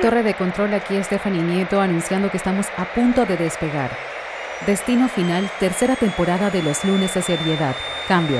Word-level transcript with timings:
Torre 0.00 0.22
de 0.22 0.34
control, 0.34 0.74
aquí 0.74 1.02
Stephanie 1.02 1.42
Nieto 1.42 1.80
anunciando 1.80 2.30
que 2.30 2.36
estamos 2.36 2.66
a 2.76 2.84
punto 2.84 3.26
de 3.26 3.36
despegar. 3.36 3.90
Destino 4.66 5.08
final, 5.08 5.50
tercera 5.58 5.96
temporada 5.96 6.48
de 6.50 6.62
los 6.62 6.84
lunes 6.84 7.12
de 7.14 7.22
seriedad. 7.22 7.74
Cambio. 8.06 8.38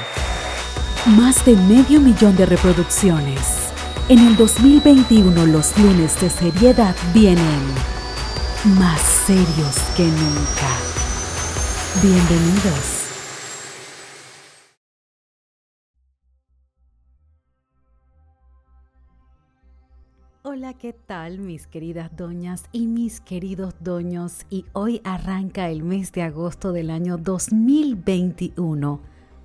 Más 1.16 1.44
de 1.44 1.56
medio 1.56 2.00
millón 2.00 2.36
de 2.36 2.46
reproducciones. 2.46 3.72
En 4.08 4.20
el 4.20 4.36
2021 4.36 5.46
los 5.46 5.76
lunes 5.76 6.20
de 6.20 6.30
seriedad 6.30 6.94
vienen 7.12 7.62
más 8.78 9.00
serios 9.00 9.76
que 9.96 10.04
nunca. 10.04 10.70
Bienvenidos. 12.00 13.05
Hola, 20.66 20.76
¿qué 20.76 20.92
tal 20.92 21.38
mis 21.38 21.68
queridas 21.68 22.10
doñas 22.16 22.64
y 22.72 22.88
mis 22.88 23.20
queridos 23.20 23.74
doños? 23.78 24.46
Y 24.50 24.64
hoy 24.72 25.00
arranca 25.04 25.70
el 25.70 25.84
mes 25.84 26.10
de 26.10 26.22
agosto 26.22 26.72
del 26.72 26.90
año 26.90 27.18
2021, 27.18 28.98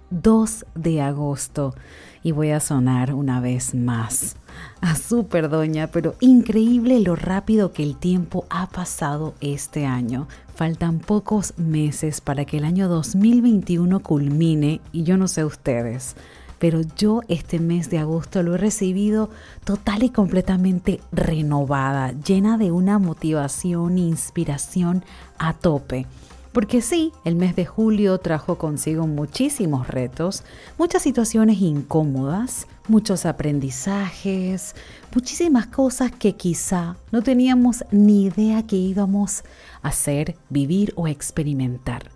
2 0.09 0.65
de 0.73 1.01
agosto. 1.01 1.75
Y 2.23 2.31
voy 2.31 2.49
a 2.49 2.59
sonar 2.59 3.13
una 3.13 3.39
vez 3.39 3.75
más 3.75 4.35
a 4.81 4.95
super 4.95 5.47
doña, 5.47 5.91
pero 5.93 6.15
increíble 6.21 6.99
lo 7.01 7.15
rápido 7.15 7.71
que 7.71 7.83
el 7.83 7.97
tiempo 7.97 8.47
ha 8.49 8.67
pasado 8.69 9.35
este 9.41 9.85
año. 9.85 10.27
Faltan 10.55 10.97
pocos 10.97 11.55
meses 11.55 12.19
para 12.19 12.45
que 12.45 12.57
el 12.57 12.63
año 12.63 12.87
2021 12.87 13.99
culmine 13.99 14.81
y 14.91 15.03
yo 15.03 15.17
no 15.17 15.27
sé 15.27 15.45
ustedes 15.45 16.15
pero 16.61 16.81
yo 16.95 17.21
este 17.27 17.59
mes 17.59 17.89
de 17.89 17.97
agosto 17.97 18.43
lo 18.43 18.53
he 18.53 18.57
recibido 18.59 19.31
total 19.63 20.03
y 20.03 20.11
completamente 20.11 21.01
renovada, 21.11 22.11
llena 22.11 22.59
de 22.59 22.71
una 22.71 22.99
motivación 22.99 23.97
e 23.97 24.01
inspiración 24.01 25.03
a 25.39 25.53
tope. 25.53 26.05
Porque 26.51 26.83
sí, 26.83 27.13
el 27.25 27.35
mes 27.35 27.55
de 27.55 27.65
julio 27.65 28.19
trajo 28.19 28.59
consigo 28.59 29.07
muchísimos 29.07 29.87
retos, 29.87 30.43
muchas 30.77 31.01
situaciones 31.01 31.59
incómodas, 31.61 32.67
muchos 32.87 33.25
aprendizajes, 33.25 34.75
muchísimas 35.15 35.65
cosas 35.65 36.11
que 36.11 36.33
quizá 36.33 36.95
no 37.11 37.23
teníamos 37.23 37.83
ni 37.89 38.25
idea 38.25 38.67
que 38.67 38.75
íbamos 38.75 39.43
a 39.81 39.87
hacer, 39.87 40.35
vivir 40.49 40.93
o 40.95 41.07
experimentar. 41.07 42.11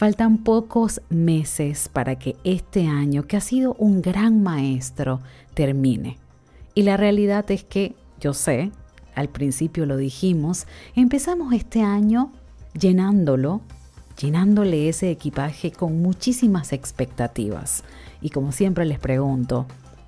Faltan 0.00 0.38
pocos 0.38 1.02
meses 1.10 1.90
para 1.92 2.18
que 2.18 2.34
este 2.42 2.86
año, 2.86 3.26
que 3.26 3.36
ha 3.36 3.42
sido 3.42 3.74
un 3.74 4.00
gran 4.00 4.42
maestro, 4.42 5.20
termine. 5.52 6.16
Y 6.74 6.84
la 6.84 6.96
realidad 6.96 7.50
es 7.50 7.64
que, 7.64 7.94
yo 8.18 8.32
sé, 8.32 8.72
al 9.14 9.28
principio 9.28 9.84
lo 9.84 9.98
dijimos, 9.98 10.66
empezamos 10.96 11.52
este 11.52 11.82
año 11.82 12.32
llenándolo, 12.72 13.60
llenándole 14.18 14.88
ese 14.88 15.10
equipaje 15.10 15.70
con 15.70 16.00
muchísimas 16.00 16.72
expectativas. 16.72 17.84
Y 18.22 18.30
como 18.30 18.52
siempre 18.52 18.86
les 18.86 19.00
pregunto, 19.00 19.66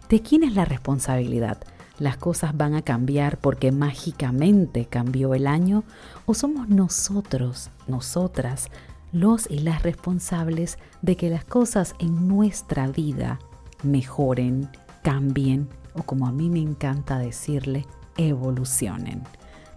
¿de 0.08 0.22
quién 0.22 0.42
es 0.42 0.54
la 0.54 0.64
responsabilidad? 0.64 1.58
¿Las 1.98 2.16
cosas 2.16 2.56
van 2.56 2.74
a 2.74 2.80
cambiar 2.80 3.36
porque 3.36 3.72
mágicamente 3.72 4.86
cambió 4.86 5.34
el 5.34 5.46
año? 5.46 5.84
¿O 6.24 6.32
somos 6.32 6.70
nosotros, 6.70 7.68
nosotras, 7.86 8.70
los 9.12 9.50
y 9.50 9.58
las 9.58 9.82
responsables 9.82 10.78
de 11.02 11.16
que 11.16 11.30
las 11.30 11.44
cosas 11.44 11.94
en 11.98 12.28
nuestra 12.28 12.86
vida 12.88 13.38
mejoren, 13.82 14.68
cambien 15.02 15.68
o 15.94 16.02
como 16.02 16.26
a 16.26 16.32
mí 16.32 16.48
me 16.48 16.60
encanta 16.60 17.18
decirle, 17.18 17.86
evolucionen. 18.16 19.22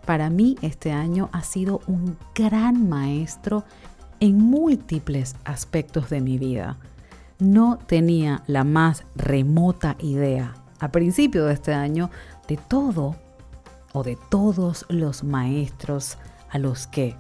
Para 0.06 0.30
mí 0.30 0.56
este 0.62 0.92
año 0.92 1.30
ha 1.34 1.44
sido 1.44 1.82
un 1.88 2.18
gran 2.34 2.88
maestro 2.88 3.64
en 4.20 4.38
múltiples 4.38 5.36
aspectos 5.44 6.10
de 6.10 6.22
mi 6.22 6.38
vida. 6.38 6.78
No 7.40 7.78
tenía 7.86 8.44
la 8.48 8.64
más 8.64 9.04
remota 9.16 9.98
idea 10.00 10.54
a 10.80 10.92
principio 10.92 11.46
de 11.46 11.54
este 11.54 11.74
año 11.74 12.10
de 12.48 12.58
todo 12.58 13.16
o 13.94 14.04
de 14.04 14.18
todos 14.30 14.86
los 14.90 15.24
maestros 15.24 16.18
a 16.50 16.60
los 16.60 16.88
que 16.88 17.16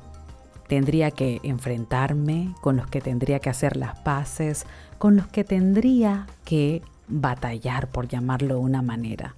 tendría 0.68 1.12
que 1.12 1.40
enfrentarme, 1.44 2.53
con 2.62 2.78
los 2.78 2.88
que 2.88 3.02
tendría 3.02 3.40
que 3.40 3.50
hacer 3.50 3.78
las 3.78 4.00
paces, 4.00 4.66
con 4.98 5.16
los 5.16 5.28
que 5.28 5.44
tendría 5.44 6.28
que 6.44 6.81
batallar, 7.08 7.88
por 7.90 8.08
llamarlo 8.08 8.56
de 8.56 8.62
una 8.62 8.81
manera. 8.81 9.36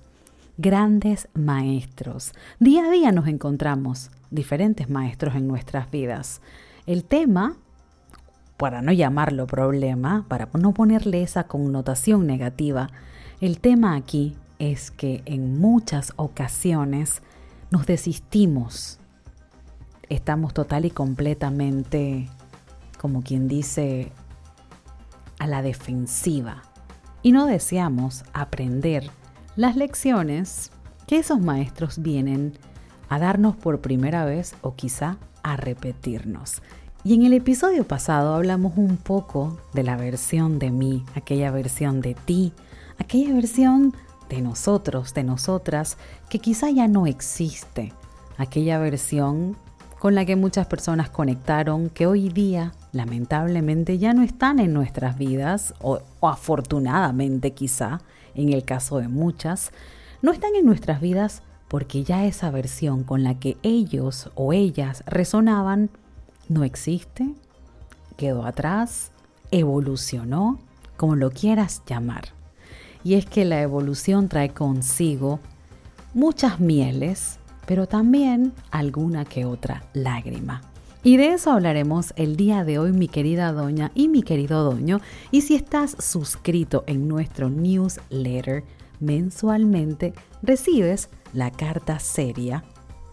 Grandes 0.58 1.28
maestros. 1.34 2.34
Día 2.60 2.86
a 2.86 2.90
día 2.90 3.12
nos 3.12 3.28
encontramos 3.28 4.10
diferentes 4.32 4.90
maestros 4.90 5.36
en 5.36 5.48
nuestras 5.48 5.92
vidas. 5.92 6.42
El 6.86 7.04
tema, 7.04 7.56
para 8.56 8.82
no 8.82 8.92
llamarlo 8.92 9.46
problema, 9.46 10.26
para 10.28 10.50
no 10.54 10.74
ponerle 10.74 11.22
esa 11.22 11.44
connotación 11.44 12.26
negativa, 12.26 12.90
el 13.40 13.60
tema 13.60 13.96
aquí 13.96 14.36
es 14.58 14.90
que 14.90 15.22
en 15.26 15.60
muchas 15.60 16.14
ocasiones 16.16 17.22
nos 17.70 17.86
desistimos 17.86 19.00
estamos 20.10 20.54
total 20.54 20.86
y 20.86 20.92
completamente, 20.92 22.30
como 23.00 23.22
quien 23.22 23.48
dice, 23.48 24.12
a 25.40 25.48
la 25.48 25.62
defensiva 25.62 26.64
y 27.22 27.32
no 27.32 27.46
deseamos 27.46 28.24
aprender 28.34 29.10
las 29.56 29.76
lecciones 29.76 30.72
que 31.08 31.18
esos 31.18 31.40
maestros 31.40 32.02
vienen 32.02 32.54
a 33.10 33.20
darnos 33.20 33.56
por 33.56 33.82
primera 33.82 34.26
vez 34.26 34.56
o 34.62 34.76
quizá 34.76 35.18
a 35.44 35.58
repetirnos. 35.58 36.62
Y 37.04 37.14
en 37.14 37.24
el 37.24 37.34
episodio 37.34 37.88
pasado 37.88 38.36
hablamos 38.36 38.74
un 38.76 38.98
poco 38.98 39.60
de 39.74 39.84
la 39.84 39.96
versión 39.96 40.60
de 40.60 40.72
mí, 40.72 41.06
aquella 41.16 41.52
versión 41.52 42.02
de 42.02 42.16
ti, 42.16 42.54
aquella 42.98 43.34
versión 43.34 43.94
de 44.30 44.42
nosotros, 44.42 45.14
de 45.14 45.24
nosotras, 45.24 45.98
que 46.30 46.40
quizá 46.40 46.70
ya 46.70 46.88
no 46.88 47.08
existe, 47.08 47.94
aquella 48.38 48.78
versión 48.78 49.56
con 50.08 50.16
la 50.16 50.24
que 50.24 50.38
muchas 50.38 50.68
personas 50.68 51.10
conectaron 51.10 51.90
que 51.90 52.08
hoy 52.08 52.30
día 52.30 52.72
lamentablemente 52.94 53.98
ya 53.98 54.14
no 54.14 54.24
están 54.24 54.60
en 54.60 54.72
nuestras 54.72 55.18
vidas 55.18 55.74
o, 55.82 56.00
afortunadamente 56.22 57.52
quizá 57.52 58.00
en 58.34 58.54
el 58.54 58.64
caso 58.64 59.00
de 59.00 59.10
muchas, 59.10 59.74
no 60.22 60.32
están 60.32 60.56
en 60.56 60.66
nuestras 60.66 61.02
vidas 61.02 61.44
porque 61.68 62.06
ya 62.06 62.26
esa 62.26 62.52
versión 62.52 63.04
con 63.04 63.26
la 63.26 63.38
que 63.38 63.58
ellos 63.64 64.32
o 64.36 64.54
ellas 64.54 65.04
resonaban 65.08 65.90
no 66.48 66.64
existe, 66.64 67.34
quedó 68.16 68.46
atrás, 68.46 69.12
evolucionó, 69.52 70.58
como 70.96 71.18
lo 71.18 71.32
quieras 71.32 71.82
llamar. 71.86 72.30
Y 73.04 73.16
es 73.16 73.26
que 73.26 73.44
la 73.44 73.62
evolución 73.62 74.30
trae 74.30 74.52
consigo 74.52 75.42
muchas 76.14 76.62
mieles, 76.62 77.40
pero 77.68 77.86
también 77.86 78.54
alguna 78.72 79.26
que 79.26 79.46
otra 79.46 79.84
lágrima. 79.94 80.62
Y 81.04 81.18
de 81.18 81.34
eso 81.34 81.52
hablaremos 81.52 82.14
el 82.16 82.36
día 82.36 82.64
de 82.64 82.80
hoy, 82.80 82.92
mi 82.92 83.08
querida 83.08 83.52
doña 83.52 83.92
y 83.94 84.08
mi 84.08 84.24
querido 84.24 84.64
doño. 84.64 85.00
Y 85.30 85.42
si 85.42 85.54
estás 85.54 85.96
suscrito 86.00 86.84
en 86.88 87.08
nuestro 87.08 87.50
newsletter, 87.50 88.64
mensualmente 89.00 90.14
recibes 90.42 91.10
la 91.34 91.52
carta 91.52 92.00
seria 92.00 92.64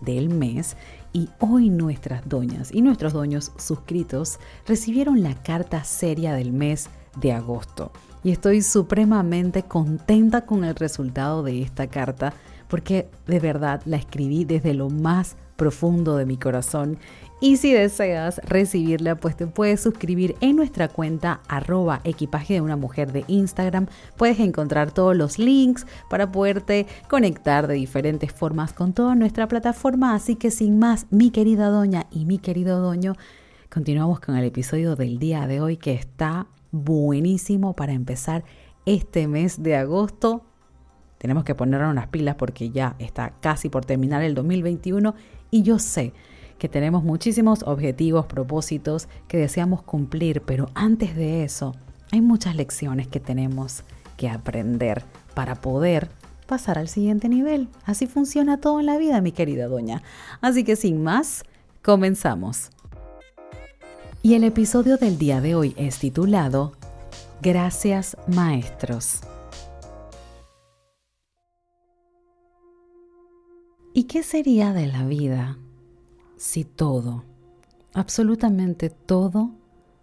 del 0.01 0.29
mes 0.29 0.77
y 1.13 1.29
hoy 1.39 1.69
nuestras 1.69 2.29
doñas 2.29 2.73
y 2.73 2.83
nuestros 2.83 3.13
doños 3.13 3.53
suscritos 3.59 4.39
recibieron 4.67 5.23
la 5.23 5.35
carta 5.35 5.85
seria 5.85 6.35
del 6.35 6.53
mes 6.53 6.89
de 7.21 7.33
agosto. 7.33 7.93
Y 8.23 8.31
estoy 8.31 8.63
supremamente 8.63 9.63
contenta 9.65 10.47
con 10.47 10.65
el 10.65 10.75
resultado 10.75 11.43
de 11.43 11.63
esta 11.63 11.87
carta 11.87 12.33
porque 12.75 13.09
de 13.29 13.39
verdad 13.39 13.83
la 13.85 13.99
escribí 13.99 14.45
desde 14.45 14.75
lo 14.75 14.91
más 14.91 15.37
profundo 15.55 16.17
de 16.17 16.27
mi 16.27 16.37
corazón. 16.37 16.99
Y 17.41 17.59
si 17.59 17.73
deseas 17.73 18.41
recibirla, 18.49 19.15
pues 19.15 19.37
te 19.37 19.47
puedes 19.47 19.81
suscribir 19.81 20.35
en 20.41 20.57
nuestra 20.57 20.89
cuenta 20.89 21.41
arroba 21.47 22.01
equipaje 22.03 22.55
de 22.55 22.63
una 22.63 22.75
mujer 22.75 23.13
de 23.13 23.23
Instagram. 23.29 23.87
Puedes 24.17 24.41
encontrar 24.41 24.91
todos 24.91 25.17
los 25.17 25.39
links 25.39 25.87
para 26.11 26.33
poderte 26.33 26.89
conectar 27.09 27.69
de 27.69 27.75
diferentes 27.75 28.33
formas 28.33 28.73
con 28.73 28.93
toda 28.93 29.15
nuestra 29.15 29.47
plataforma. 29.47 30.13
Así 30.13 30.35
que 30.35 30.51
sin 30.51 30.81
más, 30.81 31.07
mi 31.11 31.31
querida 31.31 31.69
doña 31.69 32.09
y 32.11 32.25
mi 32.25 32.39
querido 32.39 32.81
doño, 32.81 33.15
continuamos 33.73 34.19
con 34.19 34.35
el 34.35 34.43
episodio 34.43 34.97
del 34.97 35.21
día 35.21 35.47
de 35.47 35.61
hoy 35.61 35.77
que 35.77 35.95
está 35.95 36.49
buenísimo 36.73 37.77
para 37.77 37.93
empezar 37.93 38.43
este 38.85 39.29
mes 39.29 39.63
de 39.63 39.77
agosto 39.77 40.43
tenemos 41.25 41.45
que 41.45 41.55
ponernos 41.55 41.91
unas 41.91 42.09
pilas 42.09 42.35
porque 42.35 42.69
ya 42.69 42.97
está 42.99 43.33
casi 43.41 43.71
por 43.71 43.87
terminar 43.87 44.23
el 44.23 44.35
2021 44.35 45.15
y 45.51 45.63
yo 45.63 45.79
sé 45.79 46.13
que 46.59 46.69
tenemos 46.69 47.03
muchísimos 47.03 47.63
objetivos, 47.63 48.27
propósitos 48.27 49.09
que 49.27 49.39
deseamos 49.39 49.81
cumplir, 49.81 50.43
pero 50.43 50.69
antes 50.75 51.17
de 51.17 51.43
eso 51.43 51.75
hay 52.13 52.21
muchas 52.21 52.57
lecciones 52.57 53.09
que 53.09 53.21
tenemos 53.21 53.85
que 54.19 54.29
aprender 54.29 55.03
para 55.33 55.55
poder 55.55 56.11
pasar 56.47 56.77
al 56.77 56.89
siguiente 56.89 57.31
nivel. 57.31 57.69
Así 57.87 58.07
funciona 58.07 58.61
todo 58.61 58.81
en 58.81 58.85
la 58.85 58.99
vida, 58.99 59.23
mi 59.23 59.33
querida 59.33 59.67
doña. 59.67 60.03
Así 60.43 60.63
que 60.63 60.77
sin 60.77 61.03
más, 61.03 61.45
comenzamos. 61.81 62.69
Y 64.21 64.35
el 64.35 64.45
episodio 64.45 64.99
del 64.99 65.17
día 65.17 65.41
de 65.41 65.55
hoy 65.55 65.75
es 65.79 66.01
titulado 66.01 66.75
Gracias 67.41 68.15
Maestros. 68.27 69.23
¿Y 73.97 74.05
qué 74.05 74.25
sería 74.25 74.73
de 74.73 74.89
la 74.89 75.07
vida 75.07 75.57
si 76.37 76.65
todo, 76.65 77.23
absolutamente 77.93 78.91
todo, 78.91 79.53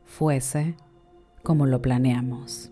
fuese 0.06 0.78
como 1.44 1.66
lo 1.66 1.82
planeamos? 1.82 2.72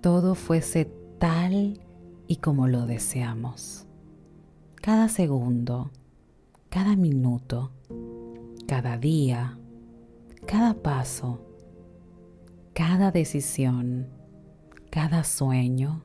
Todo 0.00 0.34
fuese 0.34 0.90
tal 1.20 1.78
y 2.26 2.36
como 2.38 2.66
lo 2.66 2.86
deseamos. 2.86 3.86
Cada 4.74 5.08
segundo, 5.08 5.92
cada 6.70 6.96
minuto, 6.96 7.70
cada 8.66 8.98
día, 8.98 9.56
cada 10.44 10.74
paso, 10.74 11.40
cada 12.74 13.12
decisión, 13.12 14.08
cada 14.90 15.22
sueño, 15.22 16.02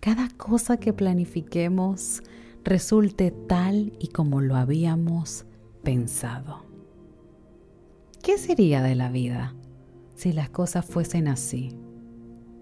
cada 0.00 0.30
cosa 0.38 0.78
que 0.78 0.94
planifiquemos 0.94 2.22
resulte 2.64 3.30
tal 3.30 3.92
y 3.98 4.08
como 4.08 4.40
lo 4.40 4.56
habíamos 4.56 5.44
pensado. 5.82 6.64
¿Qué 8.22 8.38
sería 8.38 8.82
de 8.82 8.94
la 8.94 9.10
vida 9.10 9.54
si 10.14 10.32
las 10.32 10.48
cosas 10.48 10.84
fuesen 10.86 11.28
así, 11.28 11.76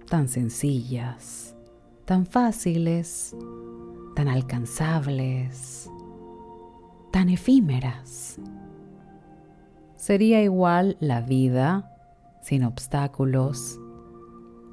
tan 0.08 0.28
sencillas, 0.28 1.54
tan 2.04 2.26
fáciles, 2.26 3.36
tan 4.16 4.26
alcanzables, 4.26 5.88
tan 7.12 7.28
efímeras? 7.28 8.40
Sería 9.96 10.42
igual 10.42 10.96
la 10.98 11.20
vida 11.20 11.88
sin 12.42 12.64
obstáculos, 12.64 13.78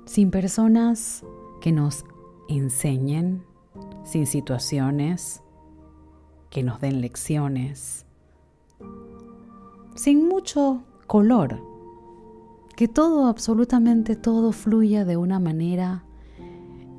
sin 0.05 0.31
personas 0.31 1.23
que 1.61 1.71
nos 1.71 2.03
enseñen 2.47 3.43
sin 4.03 4.25
situaciones 4.27 5.41
que 6.49 6.63
nos 6.63 6.81
den 6.81 7.01
lecciones, 7.01 8.05
sin 9.95 10.27
mucho 10.27 10.83
color, 11.07 11.61
que 12.75 12.87
todo, 12.87 13.27
absolutamente 13.27 14.15
todo 14.15 14.51
fluya 14.51 15.05
de 15.05 15.17
una 15.17 15.39
manera 15.39 16.05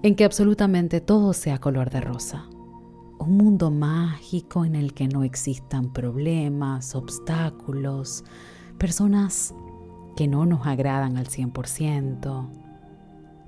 en 0.03 0.15
que 0.15 0.25
absolutamente 0.25 1.01
todo 1.01 1.33
sea 1.33 1.59
color 1.59 1.91
de 1.91 2.01
rosa. 2.01 2.49
Un 3.19 3.37
mundo 3.37 3.71
mágico 3.71 4.65
en 4.65 4.75
el 4.75 4.95
que 4.95 5.09
no 5.09 5.25
existan 5.25 5.93
problemas, 5.93 6.95
obstáculos, 6.95 8.25
personas 8.79 9.55
que 10.17 10.27
no 10.27 10.47
nos 10.47 10.67
agradan 10.67 11.17
al 11.17 11.27
100%, 11.27 12.49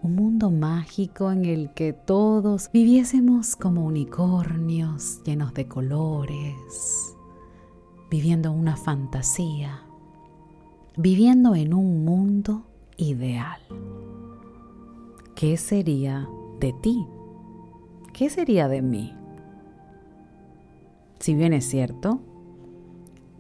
un 0.03 0.17
mundo 0.17 0.51
mágico 0.51 1.31
en 1.31 1.45
el 1.45 1.73
que 1.75 1.93
todos 1.93 2.71
viviésemos 2.73 3.55
como 3.55 3.87
unicornios 3.87 5.23
llenos 5.25 5.55
de 5.55 5.69
colores, 5.69 7.15
viviendo 8.11 8.51
una 8.51 8.77
fantasía, 8.77 9.83
viviendo 10.97 11.55
en 11.55 11.73
un 11.73 12.05
mundo 12.05 12.67
ideal. 12.97 13.61
¿Qué 15.37 15.57
sería 15.57 16.29
de 16.59 16.73
ti? 16.73 17.07
¿Qué 18.13 18.29
sería 18.29 18.67
de 18.67 18.83
mí? 18.83 19.15
Si 21.21 21.35
bien 21.35 21.53
es 21.53 21.65
cierto, 21.65 22.21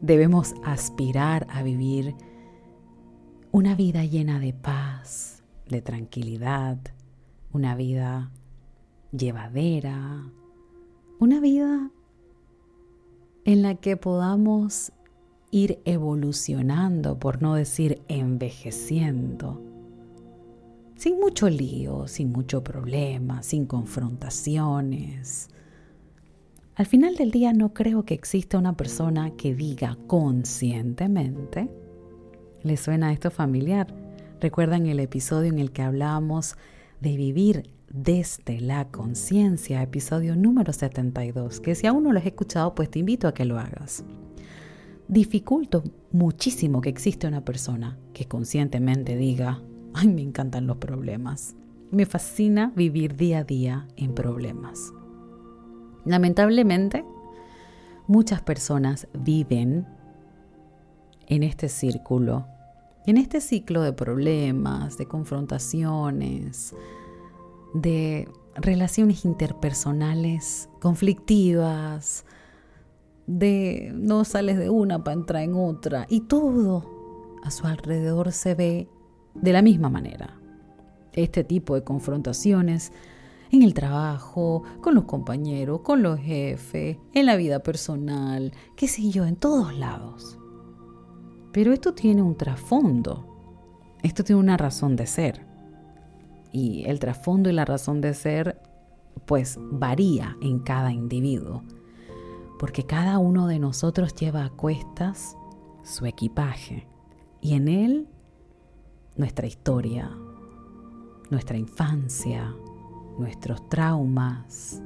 debemos 0.01 0.55
aspirar 0.65 1.49
a 1.51 1.65
vivir 1.65 2.15
una 3.51 3.75
vida 3.75 4.05
llena 4.05 4.39
de 4.39 4.53
paz, 4.53 5.32
de 5.73 5.83
tranquilidad, 5.83 6.79
una 7.53 7.75
vida 7.75 8.31
llevadera, 9.11 10.31
una 11.19 11.41
vida 11.41 11.91
en 13.45 13.63
la 13.63 13.75
que 13.75 13.97
podamos 13.97 14.93
ir 15.51 15.81
evolucionando, 15.85 17.19
por 17.19 17.43
no 17.43 17.55
decir 17.55 18.01
envejeciendo, 18.09 19.61
sin 20.97 21.19
mucho 21.19 21.49
lío, 21.49 22.07
sin 22.07 22.33
mucho 22.33 22.65
problema, 22.65 23.43
sin 23.43 23.67
confrontaciones. 23.67 25.49
Al 26.75 26.87
final 26.87 27.17
del 27.17 27.31
día 27.31 27.53
no 27.53 27.75
creo 27.75 28.05
que 28.05 28.15
exista 28.15 28.57
una 28.57 28.77
persona 28.77 29.33
que 29.37 29.55
diga 29.55 29.99
conscientemente, 30.07 31.69
¿le 32.63 32.77
suena 32.77 33.13
esto 33.13 33.31
familiar? 33.31 34.02
¿Recuerdan 34.43 34.87
el 34.87 34.99
episodio 34.99 35.53
en 35.53 35.61
el 35.61 35.71
que 35.71 35.83
hablamos 35.83 36.57
de 37.01 37.17
vivir 37.17 37.71
desde 37.93 38.61
la 38.61 38.89
conciencia, 38.89 39.81
episodio 39.81 40.35
número 40.35 40.73
72? 40.73 41.61
Que 41.61 41.77
si 41.77 41.87
aún 41.87 42.03
no 42.03 42.13
lo 42.13 42.19
has 42.19 42.27
escuchado, 42.27 42.75
pues 42.75 42.91
te 42.91 42.99
invito 42.99 43.29
a 43.29 43.35
que 43.35 43.45
lo 43.45 43.61
hagas. 43.61 44.05
Dificulto 45.07 45.85
muchísimo 46.11 46.81
que 46.81 46.89
existe 46.89 47.29
una 47.29 47.45
persona 47.45 47.97
que 48.13 48.27
conscientemente 48.27 49.15
diga, 49.15 49.63
ay, 49.95 50.09
me 50.09 50.23
encantan 50.23 50.67
los 50.67 50.79
problemas. 50.79 51.55
Me 51.93 52.05
fascina 52.05 52.73
vivir 52.75 53.15
día 53.15 53.39
a 53.39 53.45
día 53.45 53.87
en 53.95 54.13
problemas. 54.13 54.93
Lamentablemente, 56.05 57.05
muchas 58.09 58.43
personas 58.43 59.07
viven 59.15 59.87
en 61.29 61.45
este 61.45 61.69
círculo 61.69 62.45
en 63.07 63.17
este 63.17 63.41
ciclo 63.41 63.83
de 63.83 63.93
problemas, 63.93 64.97
de 64.97 65.07
confrontaciones, 65.07 66.75
de 67.75 68.29
relaciones 68.55 69.25
interpersonales 69.25 70.69
conflictivas, 70.81 72.25
de 73.27 73.93
no 73.95 74.25
sales 74.25 74.59
de 74.59 74.71
una 74.71 75.03
para 75.03 75.15
entrar 75.15 75.43
en 75.43 75.55
otra, 75.55 76.07
y 76.09 76.21
todo 76.21 77.39
a 77.43 77.51
su 77.51 77.67
alrededor 77.67 78.33
se 78.33 78.55
ve 78.55 78.89
de 79.35 79.53
la 79.53 79.63
misma 79.63 79.89
manera. 79.89 80.39
Este 81.13 81.45
tipo 81.45 81.75
de 81.75 81.85
confrontaciones 81.85 82.93
en 83.51 83.63
el 83.63 83.75
trabajo, 83.75 84.63
con 84.81 84.95
los 84.95 85.05
compañeros, 85.05 85.81
con 85.81 86.03
los 86.03 86.19
jefes, 86.19 86.97
en 87.13 87.27
la 87.27 87.37
vida 87.37 87.63
personal, 87.63 88.53
qué 88.77 88.89
sé 88.89 89.11
yo, 89.11 89.25
en 89.27 89.37
todos 89.37 89.77
lados. 89.77 90.39
Pero 91.53 91.73
esto 91.73 91.95
tiene 91.95 92.23
un 92.23 92.37
trasfondo, 92.37 93.27
esto 94.03 94.25
tiene 94.25 94.41
una 94.41 94.57
razón 94.57 94.97
de 94.97 95.07
ser. 95.07 95.47
Y 96.51 96.85
el 96.87 96.99
trasfondo 96.99 97.51
y 97.51 97.53
la 97.53 97.65
razón 97.65 98.01
de 98.01 98.15
ser 98.15 98.61
pues 99.27 99.59
varía 99.61 100.37
en 100.41 100.59
cada 100.59 100.93
individuo, 100.93 101.63
porque 102.59 102.85
cada 102.85 103.19
uno 103.19 103.47
de 103.47 103.59
nosotros 103.59 104.15
lleva 104.15 104.45
a 104.45 104.51
cuestas 104.51 105.37
su 105.83 106.07
equipaje. 106.07 106.89
Y 107.41 107.55
en 107.55 107.69
él 107.69 108.09
nuestra 109.17 109.47
historia, 109.47 110.11
nuestra 111.31 111.57
infancia, 111.59 112.55
nuestros 113.19 113.69
traumas, 113.69 114.83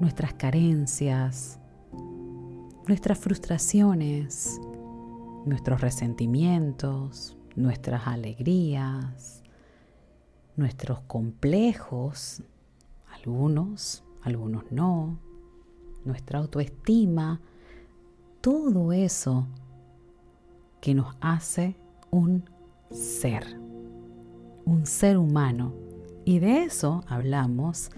nuestras 0.00 0.34
carencias, 0.34 1.58
nuestras 2.86 3.18
frustraciones, 3.18 4.60
nuestros 5.44 5.80
resentimientos, 5.80 7.36
nuestras 7.56 8.06
alegrías, 8.06 9.42
nuestros 10.56 11.00
complejos, 11.02 12.42
algunos, 13.12 14.04
algunos 14.22 14.70
no, 14.70 15.18
nuestra 16.04 16.38
autoestima, 16.38 17.40
todo 18.40 18.92
eso 18.92 19.46
que 20.80 20.94
nos 20.94 21.16
hace 21.20 21.76
un 22.10 22.44
ser, 22.90 23.58
un 24.64 24.86
ser 24.86 25.18
humano. 25.18 25.74
Y 26.24 26.38
de 26.38 26.64
eso 26.64 27.02
hablamos 27.06 27.90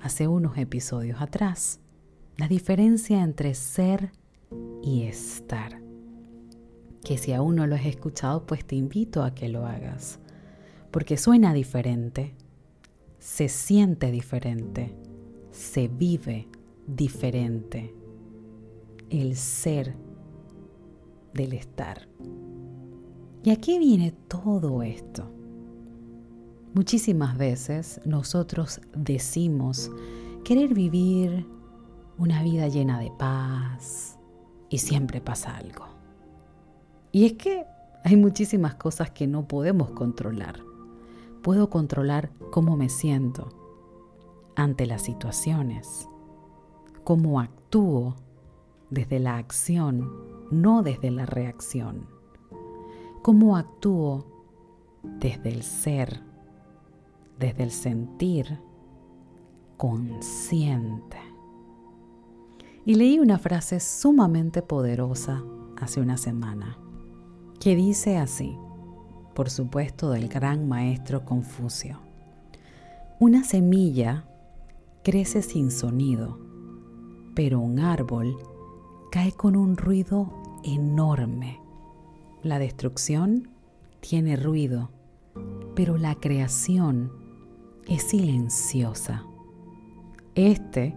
hace 0.00 0.28
unos 0.28 0.58
episodios 0.58 1.20
atrás, 1.20 1.80
la 2.36 2.48
diferencia 2.48 3.22
entre 3.22 3.54
ser 3.54 4.12
y 4.82 5.02
estar 5.02 5.89
que 7.04 7.18
si 7.18 7.32
aún 7.32 7.56
no 7.56 7.66
lo 7.66 7.74
has 7.74 7.86
escuchado, 7.86 8.46
pues 8.46 8.64
te 8.64 8.76
invito 8.76 9.22
a 9.22 9.34
que 9.34 9.48
lo 9.48 9.66
hagas, 9.66 10.18
porque 10.90 11.16
suena 11.16 11.54
diferente, 11.54 12.34
se 13.18 13.48
siente 13.48 14.10
diferente, 14.10 14.94
se 15.50 15.88
vive 15.88 16.48
diferente 16.86 17.94
el 19.10 19.36
ser 19.36 19.94
del 21.34 21.52
estar. 21.52 22.08
¿Y 23.42 23.50
aquí 23.50 23.78
viene 23.78 24.12
todo 24.28 24.82
esto? 24.82 25.30
Muchísimas 26.74 27.36
veces 27.36 28.00
nosotros 28.04 28.80
decimos 28.94 29.90
querer 30.44 30.72
vivir 30.74 31.46
una 32.16 32.42
vida 32.42 32.68
llena 32.68 33.00
de 33.00 33.10
paz 33.18 34.18
y 34.68 34.78
siempre 34.78 35.20
pasa 35.20 35.56
algo. 35.56 35.99
Y 37.12 37.26
es 37.26 37.32
que 37.34 37.64
hay 38.04 38.16
muchísimas 38.16 38.76
cosas 38.76 39.10
que 39.10 39.26
no 39.26 39.46
podemos 39.46 39.90
controlar. 39.90 40.60
Puedo 41.42 41.70
controlar 41.70 42.30
cómo 42.50 42.76
me 42.76 42.88
siento 42.88 43.48
ante 44.56 44.86
las 44.86 45.02
situaciones, 45.02 46.08
cómo 47.04 47.40
actúo 47.40 48.16
desde 48.90 49.18
la 49.18 49.36
acción, 49.36 50.10
no 50.50 50.82
desde 50.82 51.10
la 51.10 51.26
reacción, 51.26 52.06
cómo 53.22 53.56
actúo 53.56 54.26
desde 55.02 55.50
el 55.50 55.62
ser, 55.62 56.22
desde 57.38 57.62
el 57.62 57.70
sentir 57.70 58.60
consciente. 59.76 61.18
Y 62.84 62.94
leí 62.94 63.18
una 63.18 63.38
frase 63.38 63.80
sumamente 63.80 64.62
poderosa 64.62 65.42
hace 65.80 66.00
una 66.00 66.16
semana, 66.16 66.78
que 67.60 67.76
dice 67.76 68.16
así, 68.16 68.56
por 69.34 69.50
supuesto 69.50 70.10
del 70.10 70.28
gran 70.28 70.66
maestro 70.66 71.26
Confucio. 71.26 72.00
Una 73.18 73.44
semilla 73.44 74.24
crece 75.04 75.42
sin 75.42 75.70
sonido, 75.70 76.40
pero 77.34 77.60
un 77.60 77.78
árbol 77.78 78.34
cae 79.12 79.32
con 79.32 79.56
un 79.56 79.76
ruido 79.76 80.32
enorme. 80.64 81.60
La 82.42 82.58
destrucción 82.58 83.50
tiene 84.00 84.36
ruido, 84.36 84.90
pero 85.74 85.98
la 85.98 86.14
creación 86.14 87.12
es 87.86 88.04
silenciosa. 88.04 89.26
Este 90.34 90.96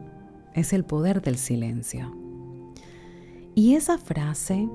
es 0.53 0.71
el 0.71 0.85
poder 0.85 1.21
del 1.21 1.37
silencio. 1.37 2.15
Y 3.53 3.75
esa 3.75 3.97
frase 3.97 4.69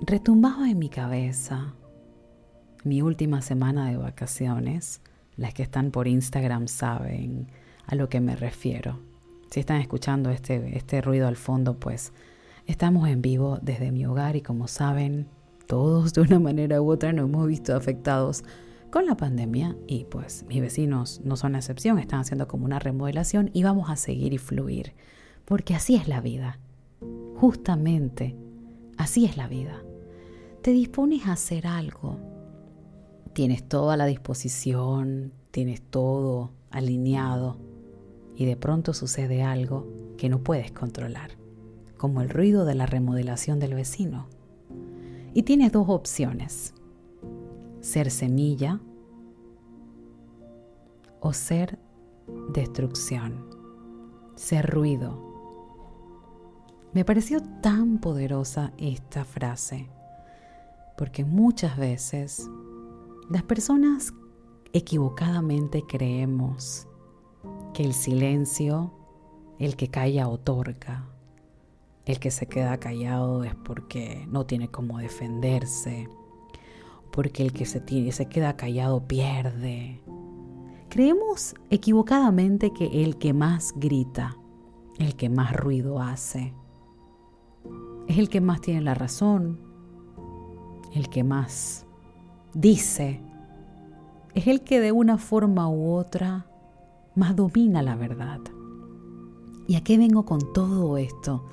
retumbaba 0.00 0.70
en 0.70 0.78
mi 0.78 0.88
cabeza. 0.88 1.74
Mi 2.84 3.02
última 3.02 3.42
semana 3.42 3.88
de 3.88 3.96
vacaciones, 3.96 5.00
las 5.36 5.54
que 5.54 5.62
están 5.62 5.90
por 5.90 6.06
Instagram 6.06 6.68
saben 6.68 7.48
a 7.86 7.94
lo 7.94 8.08
que 8.08 8.20
me 8.20 8.36
refiero. 8.36 9.00
Si 9.50 9.60
están 9.60 9.80
escuchando 9.80 10.30
este, 10.30 10.76
este 10.76 11.00
ruido 11.00 11.26
al 11.26 11.36
fondo, 11.36 11.78
pues 11.78 12.12
estamos 12.66 13.08
en 13.08 13.22
vivo 13.22 13.58
desde 13.62 13.92
mi 13.92 14.06
hogar 14.06 14.36
y 14.36 14.42
como 14.42 14.68
saben, 14.68 15.28
todos 15.66 16.12
de 16.12 16.20
una 16.20 16.38
manera 16.38 16.80
u 16.80 16.90
otra 16.90 17.12
nos 17.12 17.28
hemos 17.28 17.46
visto 17.46 17.74
afectados 17.74 18.44
con 18.90 19.06
la 19.06 19.16
pandemia 19.16 19.76
y 19.86 20.04
pues 20.04 20.44
mis 20.48 20.60
vecinos 20.60 21.20
no 21.24 21.36
son 21.36 21.52
la 21.52 21.58
excepción, 21.58 21.98
están 21.98 22.20
haciendo 22.20 22.46
como 22.46 22.64
una 22.64 22.78
remodelación 22.78 23.50
y 23.52 23.62
vamos 23.62 23.90
a 23.90 23.96
seguir 23.96 24.32
y 24.32 24.38
fluir, 24.38 24.94
porque 25.44 25.74
así 25.74 25.96
es 25.96 26.06
la 26.06 26.20
vida. 26.20 26.58
Justamente, 27.36 28.36
así 28.96 29.24
es 29.24 29.36
la 29.36 29.48
vida. 29.48 29.82
Te 30.62 30.72
dispones 30.72 31.26
a 31.26 31.32
hacer 31.32 31.66
algo, 31.66 32.18
tienes 33.32 33.68
toda 33.68 33.96
la 33.96 34.06
disposición, 34.06 35.32
tienes 35.50 35.82
todo 35.82 36.50
alineado 36.70 37.58
y 38.34 38.44
de 38.44 38.56
pronto 38.56 38.92
sucede 38.92 39.42
algo 39.42 39.86
que 40.16 40.28
no 40.28 40.42
puedes 40.42 40.72
controlar, 40.72 41.30
como 41.96 42.20
el 42.20 42.28
ruido 42.28 42.64
de 42.64 42.74
la 42.74 42.86
remodelación 42.86 43.60
del 43.60 43.74
vecino. 43.74 44.26
Y 45.34 45.42
tienes 45.42 45.72
dos 45.72 45.88
opciones 45.88 46.74
ser 47.86 48.10
semilla 48.10 48.80
o 51.20 51.32
ser 51.32 51.78
destrucción, 52.52 53.46
ser 54.34 54.66
ruido. 54.66 55.25
Me 56.96 57.04
pareció 57.04 57.42
tan 57.60 57.98
poderosa 57.98 58.72
esta 58.78 59.26
frase, 59.26 59.90
porque 60.96 61.26
muchas 61.26 61.76
veces 61.76 62.48
las 63.28 63.42
personas 63.42 64.14
equivocadamente 64.72 65.84
creemos 65.86 66.88
que 67.74 67.84
el 67.84 67.92
silencio, 67.92 68.94
el 69.58 69.76
que 69.76 69.88
calla 69.88 70.26
otorga, 70.26 71.04
el 72.06 72.18
que 72.18 72.30
se 72.30 72.46
queda 72.46 72.78
callado 72.78 73.44
es 73.44 73.54
porque 73.54 74.24
no 74.30 74.46
tiene 74.46 74.68
cómo 74.68 74.96
defenderse, 74.96 76.08
porque 77.12 77.42
el 77.42 77.52
que 77.52 77.66
se, 77.66 77.80
tiene, 77.80 78.10
se 78.10 78.24
queda 78.24 78.56
callado 78.56 79.06
pierde. 79.06 80.00
Creemos 80.88 81.56
equivocadamente 81.68 82.72
que 82.72 83.04
el 83.04 83.18
que 83.18 83.34
más 83.34 83.74
grita, 83.76 84.38
el 84.98 85.14
que 85.14 85.28
más 85.28 85.54
ruido 85.54 86.00
hace, 86.00 86.54
es 88.08 88.18
el 88.18 88.28
que 88.28 88.40
más 88.40 88.60
tiene 88.60 88.80
la 88.82 88.94
razón, 88.94 89.58
el 90.92 91.08
que 91.08 91.24
más 91.24 91.86
dice, 92.54 93.20
es 94.34 94.46
el 94.46 94.62
que 94.62 94.80
de 94.80 94.92
una 94.92 95.18
forma 95.18 95.68
u 95.68 95.92
otra 95.92 96.46
más 97.14 97.34
domina 97.34 97.82
la 97.82 97.96
verdad. 97.96 98.40
¿Y 99.66 99.76
a 99.76 99.82
qué 99.82 99.98
vengo 99.98 100.24
con 100.24 100.52
todo 100.52 100.96
esto? 100.96 101.44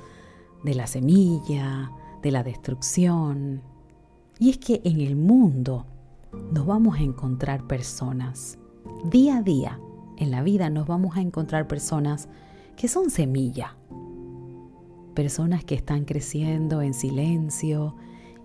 De 0.64 0.76
la 0.76 0.88
semilla, 0.88 1.92
de 2.22 2.32
la 2.32 2.44
destrucción, 2.44 3.62
y 4.40 4.50
es 4.50 4.58
que 4.58 4.82
en 4.84 5.00
el 5.00 5.16
mundo 5.16 5.86
nos 6.52 6.66
vamos 6.66 6.98
a 6.98 7.02
encontrar 7.02 7.68
personas, 7.68 8.58
día 9.10 9.38
a 9.38 9.42
día 9.42 9.80
en 10.18 10.32
la 10.32 10.42
vida 10.44 10.70
nos 10.70 10.88
vamos 10.88 11.18
a 11.18 11.22
encontrar 11.22 11.68
personas 11.68 12.28
que 12.76 12.88
son 12.88 13.10
semilla, 13.10 13.76
personas 15.14 15.64
que 15.64 15.76
están 15.76 16.06
creciendo 16.06 16.82
en 16.82 16.94
silencio 16.94 17.96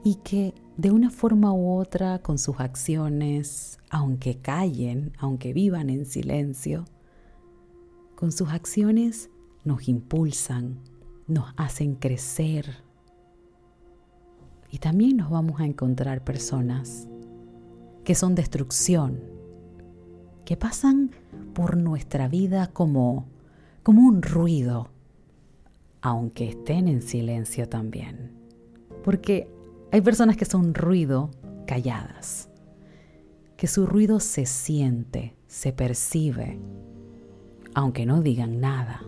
y 0.05 0.17
que 0.17 0.55
de 0.77 0.91
una 0.91 1.11
forma 1.11 1.53
u 1.53 1.73
otra 1.73 2.21
con 2.21 2.39
sus 2.39 2.61
acciones, 2.61 3.79
aunque 3.91 4.39
callen, 4.39 5.13
aunque 5.19 5.53
vivan 5.53 5.91
en 5.91 6.07
silencio, 6.07 6.85
con 8.15 8.33
sus 8.33 8.51
acciones 8.51 9.31
nos 9.65 9.89
impulsan, 9.89 10.79
nos 11.27 11.53
hacen 11.57 11.95
crecer, 11.95 12.89
y 14.71 14.79
también 14.79 15.17
nos 15.17 15.31
vamos 15.31 15.61
a 15.61 15.67
encontrar 15.67 16.25
personas 16.25 17.09
que 18.05 18.15
son 18.15 18.35
destrucción, 18.35 19.21
que 20.45 20.57
pasan 20.57 21.11
por 21.55 21.77
nuestra 21.77 22.29
vida 22.29 22.69
como, 22.69 23.27
como 23.83 24.03
un 24.03 24.23
ruido, 24.23 24.91
aunque 26.09 26.49
estén 26.49 26.89
en 26.89 27.03
silencio 27.03 27.69
también. 27.69 28.33
Porque 29.05 29.49
hay 29.93 30.01
personas 30.01 30.37
que 30.37 30.47
son 30.47 30.73
ruido 30.73 31.31
calladas, 31.67 32.49
que 33.57 33.67
su 33.67 33.87
ruido 33.87 34.19
se 34.19 34.47
siente, 34.47 35.35
se 35.47 35.73
percibe, 35.73 36.59
aunque 37.75 38.07
no 38.07 38.23
digan 38.23 38.61
nada 38.61 39.03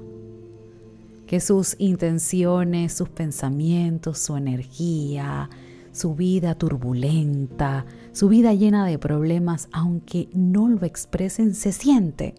que 1.27 1.39
sus 1.39 1.77
intenciones, 1.79 2.93
sus 2.93 3.09
pensamientos, 3.09 4.19
su 4.19 4.37
energía, 4.37 5.49
su 5.93 6.17
vida 6.17 6.57
turbulenta, 6.57 7.87
su 8.11 8.29
vida 8.29 8.53
llena 8.53 8.85
de 8.85 8.99
problemas, 8.99 9.69
aunque 9.71 10.29
no 10.35 10.69
lo 10.69 10.85
expresen, 10.85 11.55
se 11.55 11.71
siente. 11.71 12.35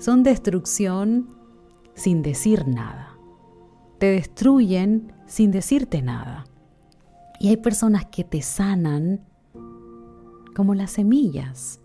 Son 0.00 0.24
destrucción 0.24 1.28
sin 1.94 2.22
decir 2.22 2.66
nada. 2.66 3.07
Te 3.98 4.06
destruyen 4.06 5.12
sin 5.26 5.50
decirte 5.50 6.02
nada. 6.02 6.46
Y 7.40 7.48
hay 7.48 7.56
personas 7.56 8.06
que 8.06 8.24
te 8.24 8.42
sanan 8.42 9.20
como 10.54 10.74
las 10.74 10.92
semillas, 10.92 11.80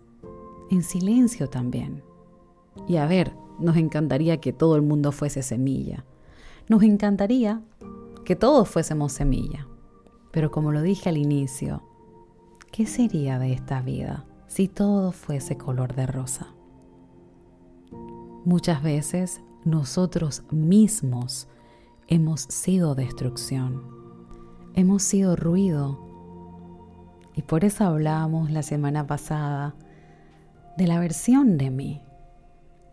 en 0.70 0.82
silencio 0.82 1.48
también. 1.48 2.02
Y 2.88 2.96
a 2.96 3.06
ver, 3.06 3.32
nos 3.58 3.76
encantaría 3.76 4.40
que 4.40 4.52
todo 4.52 4.76
el 4.76 4.82
mundo 4.82 5.12
fuese 5.12 5.42
semilla 5.42 6.04
nos 6.68 6.82
encantaría 6.82 7.62
que 8.24 8.36
todos 8.36 8.68
fuésemos 8.68 9.12
semilla. 9.12 9.66
Pero 10.30 10.50
como 10.50 10.72
lo 10.72 10.82
dije 10.82 11.10
al 11.10 11.18
inicio, 11.18 11.82
¿qué 12.72 12.86
sería 12.86 13.38
de 13.38 13.52
esta 13.52 13.82
vida 13.82 14.24
si 14.46 14.68
todo 14.68 15.12
fuese 15.12 15.56
color 15.56 15.94
de 15.94 16.06
rosa? 16.06 16.48
Muchas 18.44 18.82
veces 18.82 19.40
nosotros 19.64 20.42
mismos 20.50 21.48
hemos 22.08 22.42
sido 22.42 22.94
destrucción, 22.94 23.82
hemos 24.74 25.02
sido 25.02 25.36
ruido. 25.36 26.00
Y 27.34 27.42
por 27.42 27.64
eso 27.64 27.84
hablábamos 27.84 28.50
la 28.50 28.62
semana 28.62 29.06
pasada 29.06 29.74
de 30.76 30.86
la 30.86 31.00
versión 31.00 31.58
de 31.58 31.70
mí, 31.70 32.02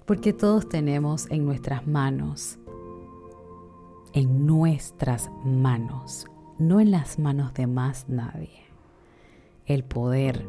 porque 0.06 0.34
todos 0.34 0.68
tenemos 0.68 1.30
en 1.30 1.46
nuestras 1.46 1.86
manos 1.88 2.60
en 4.14 4.46
nuestras 4.46 5.32
manos, 5.46 6.26
no 6.58 6.80
en 6.80 6.92
las 6.92 7.18
manos 7.18 7.54
de 7.54 7.68
más 7.68 8.10
nadie. 8.10 8.66
El 9.66 9.84
poder 9.84 10.48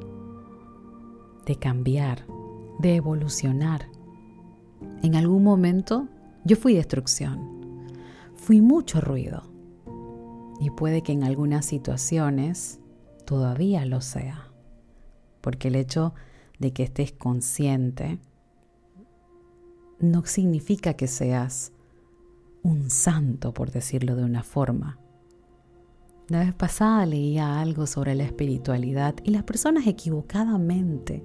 de 1.46 1.56
cambiar, 1.56 2.26
de 2.78 2.96
evolucionar, 2.96 3.88
En 5.02 5.14
algún 5.14 5.44
momento 5.44 6.08
yo 6.44 6.56
fui 6.56 6.74
destrucción, 6.74 7.51
fui 8.42 8.60
mucho 8.60 9.00
ruido 9.00 9.44
y 10.58 10.70
puede 10.70 11.02
que 11.02 11.12
en 11.12 11.22
algunas 11.22 11.64
situaciones 11.64 12.80
todavía 13.24 13.86
lo 13.86 14.00
sea, 14.00 14.50
porque 15.40 15.68
el 15.68 15.76
hecho 15.76 16.12
de 16.58 16.72
que 16.72 16.82
estés 16.82 17.12
consciente 17.12 18.18
no 20.00 20.24
significa 20.24 20.94
que 20.94 21.06
seas 21.06 21.72
un 22.64 22.90
santo, 22.90 23.54
por 23.54 23.70
decirlo 23.70 24.16
de 24.16 24.24
una 24.24 24.42
forma. 24.42 24.98
La 26.26 26.40
vez 26.40 26.54
pasada 26.54 27.06
leía 27.06 27.60
algo 27.60 27.86
sobre 27.86 28.16
la 28.16 28.24
espiritualidad 28.24 29.14
y 29.22 29.30
las 29.30 29.44
personas 29.44 29.86
equivocadamente 29.86 31.24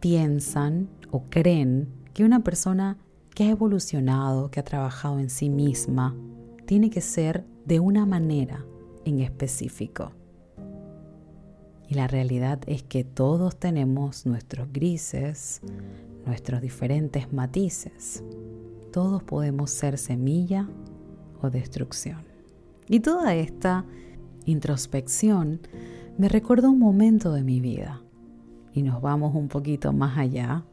piensan 0.00 0.88
o 1.10 1.24
creen 1.28 1.90
que 2.14 2.24
una 2.24 2.42
persona 2.42 2.96
que 3.38 3.44
ha 3.44 3.50
evolucionado, 3.50 4.50
que 4.50 4.58
ha 4.58 4.64
trabajado 4.64 5.20
en 5.20 5.30
sí 5.30 5.48
misma, 5.48 6.12
tiene 6.66 6.90
que 6.90 7.00
ser 7.00 7.46
de 7.66 7.78
una 7.78 8.04
manera 8.04 8.64
en 9.04 9.20
específico. 9.20 10.10
Y 11.86 11.94
la 11.94 12.08
realidad 12.08 12.58
es 12.66 12.82
que 12.82 13.04
todos 13.04 13.56
tenemos 13.56 14.26
nuestros 14.26 14.72
grises, 14.72 15.60
nuestros 16.26 16.60
diferentes 16.60 17.32
matices. 17.32 18.24
Todos 18.92 19.22
podemos 19.22 19.70
ser 19.70 19.98
semilla 19.98 20.68
o 21.40 21.48
destrucción. 21.48 22.24
Y 22.88 22.98
toda 22.98 23.36
esta 23.36 23.84
introspección 24.46 25.60
me 26.18 26.28
recuerda 26.28 26.70
un 26.70 26.80
momento 26.80 27.32
de 27.32 27.44
mi 27.44 27.60
vida. 27.60 28.02
Y 28.74 28.82
nos 28.82 29.00
vamos 29.00 29.32
un 29.36 29.46
poquito 29.46 29.92
más 29.92 30.18
allá, 30.18 30.64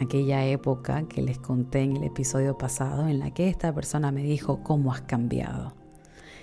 aquella 0.00 0.44
época 0.44 1.04
que 1.08 1.22
les 1.22 1.38
conté 1.38 1.82
en 1.82 1.96
el 1.96 2.04
episodio 2.04 2.58
pasado 2.58 3.08
en 3.08 3.18
la 3.18 3.32
que 3.32 3.48
esta 3.48 3.74
persona 3.74 4.12
me 4.12 4.22
dijo 4.22 4.62
cómo 4.62 4.92
has 4.92 5.02
cambiado, 5.02 5.74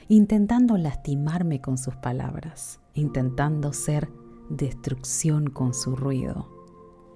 intentando 0.07 0.77
lastimarme 0.77 1.61
con 1.61 1.77
sus 1.77 1.95
palabras, 1.95 2.79
intentando 2.93 3.73
ser 3.73 4.09
destrucción 4.49 5.49
con 5.49 5.73
su 5.73 5.95
ruido. 5.95 6.49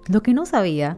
Lo 0.08 0.22
que 0.22 0.34
no 0.34 0.46
sabía 0.46 0.96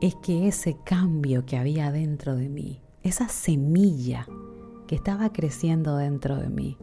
es 0.00 0.14
que 0.16 0.48
ese 0.48 0.76
cambio 0.84 1.46
que 1.46 1.56
había 1.56 1.90
dentro 1.90 2.36
de 2.36 2.48
mí, 2.48 2.82
esa 3.02 3.28
semilla 3.28 4.26
que 4.86 4.94
estaba 4.94 5.32
creciendo 5.32 5.96
dentro 5.96 6.36
de 6.36 6.48
mí, 6.48 6.76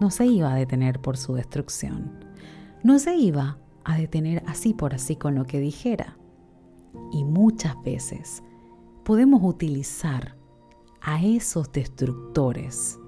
no 0.00 0.10
se 0.10 0.26
iba 0.26 0.52
a 0.52 0.56
detener 0.56 1.00
por 1.00 1.16
su 1.16 1.34
destrucción. 1.34 2.24
No 2.82 2.98
se 2.98 3.14
iba 3.14 3.58
a 3.84 3.96
detener 3.96 4.42
así 4.46 4.74
por 4.74 4.94
así 4.94 5.16
con 5.16 5.34
lo 5.34 5.44
que 5.44 5.60
dijera. 5.60 6.16
Y 7.12 7.24
muchas 7.24 7.80
veces 7.82 8.42
podemos 9.04 9.42
utilizar 9.44 10.34
a 11.00 11.22
esos 11.22 11.70
destructores 11.70 12.98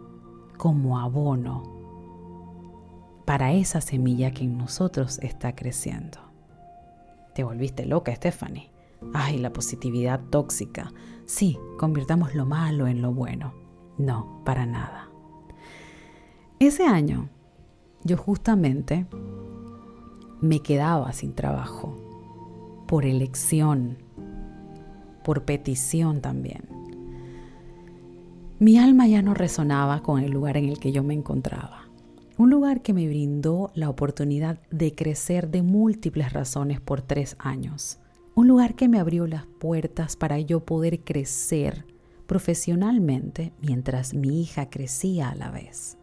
como 0.59 0.99
abono 0.99 1.75
para 3.25 3.53
esa 3.53 3.81
semilla 3.81 4.33
que 4.33 4.45
en 4.45 4.59
nosotros 4.59 5.19
está 5.21 5.55
creciendo. 5.55 6.19
Te 7.35 7.43
volviste 7.43 7.87
loca, 7.87 8.15
Stephanie. 8.15 8.71
Ay, 9.13 9.39
la 9.39 9.53
positividad 9.53 10.21
tóxica. 10.31 10.93
Sí, 11.27 11.59
convirtamos 11.79 12.35
lo 12.35 12.47
malo 12.47 12.87
en 12.87 13.03
lo 13.03 13.13
bueno. 13.13 13.55
No, 13.99 14.43
para 14.45 14.67
nada. 14.67 15.09
Ese 16.59 16.85
año 16.87 17.29
yo 18.05 18.17
justamente 18.17 19.07
me 20.41 20.61
quedaba 20.61 21.13
sin 21.13 21.35
trabajo, 21.35 21.97
por 22.87 23.05
elección, 23.05 23.99
por 25.23 25.45
petición 25.45 26.21
también. 26.21 26.63
Mi 28.59 28.79
alma 28.79 29.07
ya 29.07 29.23
no 29.23 29.35
resonaba 29.35 30.03
con 30.03 30.21
el 30.21 30.31
lugar 30.31 30.57
en 30.57 30.67
el 30.67 30.79
que 30.79 30.93
yo 30.93 31.03
me 31.03 31.15
encontraba. 31.15 31.89
Un 32.37 32.51
lugar 32.51 32.83
que 32.83 32.93
me 32.93 33.07
brindó 33.07 33.71
la 33.75 33.89
oportunidad 33.89 34.59
de 34.71 34.95
crecer 34.95 35.51
de 35.51 35.63
múltiples 35.63 36.33
razones 36.33 36.81
por 36.81 37.03
tres 37.03 37.37
años 37.39 37.99
un 38.35 38.49
lugar 38.49 38.75
que 38.75 38.89
me 38.89 38.99
abrió 38.99 39.27
las 39.27 39.47
puertas 39.47 40.17
para 40.17 40.41
yo 40.41 40.61
poder 40.61 41.01
crecer 41.01 41.87
profesionalmente 42.27 43.53
mientras 43.61 44.15
mi 44.15 44.41
hija 44.41 44.71
crecía 44.71 45.29
a 45.31 45.35
la 45.35 45.51
vez. 45.51 45.99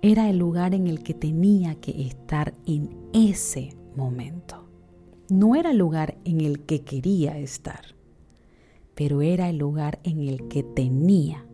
Era 0.00 0.30
el 0.30 0.38
lugar 0.38 0.74
en 0.74 0.86
el 0.86 1.02
que 1.02 1.12
tenía 1.12 1.74
que 1.74 2.06
estar 2.06 2.54
en 2.66 2.96
ese 3.12 3.76
momento. 3.94 4.69
No 5.30 5.54
era 5.54 5.70
el 5.70 5.78
lugar 5.78 6.18
en 6.24 6.40
el 6.40 6.60
que 6.66 6.82
quería 6.82 7.38
estar, 7.38 7.94
pero 8.96 9.22
era 9.22 9.48
el 9.48 9.58
lugar 9.58 10.00
en 10.02 10.22
el 10.22 10.48
que 10.48 10.64
tenía 10.64 11.46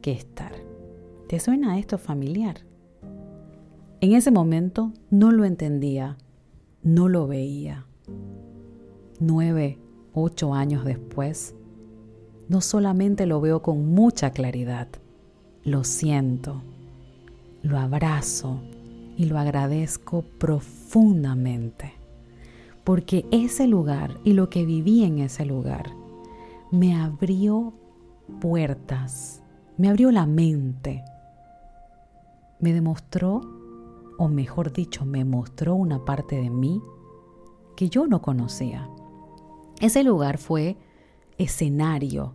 que 0.00 0.12
estar. 0.12 0.52
¿Te 1.28 1.38
suena 1.38 1.78
esto 1.78 1.98
familiar? 1.98 2.60
En 4.00 4.14
ese 4.14 4.30
momento 4.30 4.94
no 5.10 5.32
lo 5.32 5.44
entendía, 5.44 6.16
no 6.82 7.08
lo 7.08 7.26
veía, 7.26 7.84
nueve, 9.20 9.78
ocho 10.14 10.54
años 10.54 10.86
después, 10.86 11.54
no 12.48 12.62
solamente 12.62 13.26
lo 13.26 13.42
veo 13.42 13.60
con 13.60 13.92
mucha 13.92 14.30
claridad, 14.30 14.88
lo 15.62 15.84
siento, 15.84 16.62
lo 17.62 17.78
abrazo 17.78 18.62
y 19.18 19.26
lo 19.26 19.38
agradezco 19.38 20.22
profundamente, 20.38 21.97
porque 22.88 23.26
ese 23.30 23.66
lugar 23.66 24.18
y 24.24 24.32
lo 24.32 24.48
que 24.48 24.64
viví 24.64 25.04
en 25.04 25.18
ese 25.18 25.44
lugar 25.44 25.94
me 26.70 26.96
abrió 26.96 27.74
puertas, 28.40 29.42
me 29.76 29.90
abrió 29.90 30.10
la 30.10 30.24
mente, 30.24 31.04
me 32.60 32.72
demostró, 32.72 33.42
o 34.16 34.28
mejor 34.28 34.72
dicho, 34.72 35.04
me 35.04 35.26
mostró 35.26 35.74
una 35.74 36.06
parte 36.06 36.36
de 36.36 36.48
mí 36.48 36.80
que 37.76 37.90
yo 37.90 38.06
no 38.06 38.22
conocía 38.22 38.88
ese 39.80 40.02
lugar 40.02 40.38
fue 40.38 40.78
escenario 41.36 42.32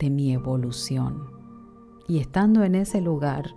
de 0.00 0.10
mi 0.10 0.32
evolución. 0.32 1.30
Y 2.08 2.18
estando 2.18 2.64
en 2.64 2.74
ese 2.74 3.00
lugar, 3.00 3.54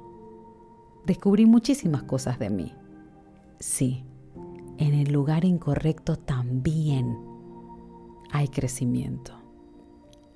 descubrí 1.08 1.48
muchísimas 1.48 2.04
cosas 2.04 2.38
de 2.38 2.52
mí. 2.52 2.76
Sí, 3.60 4.06
en 4.82 4.96
el 4.96 5.13
lugar 5.13 5.46
incorrecto 5.46 6.15
también 6.15 7.15
hay 8.32 8.48
crecimiento. 8.48 9.34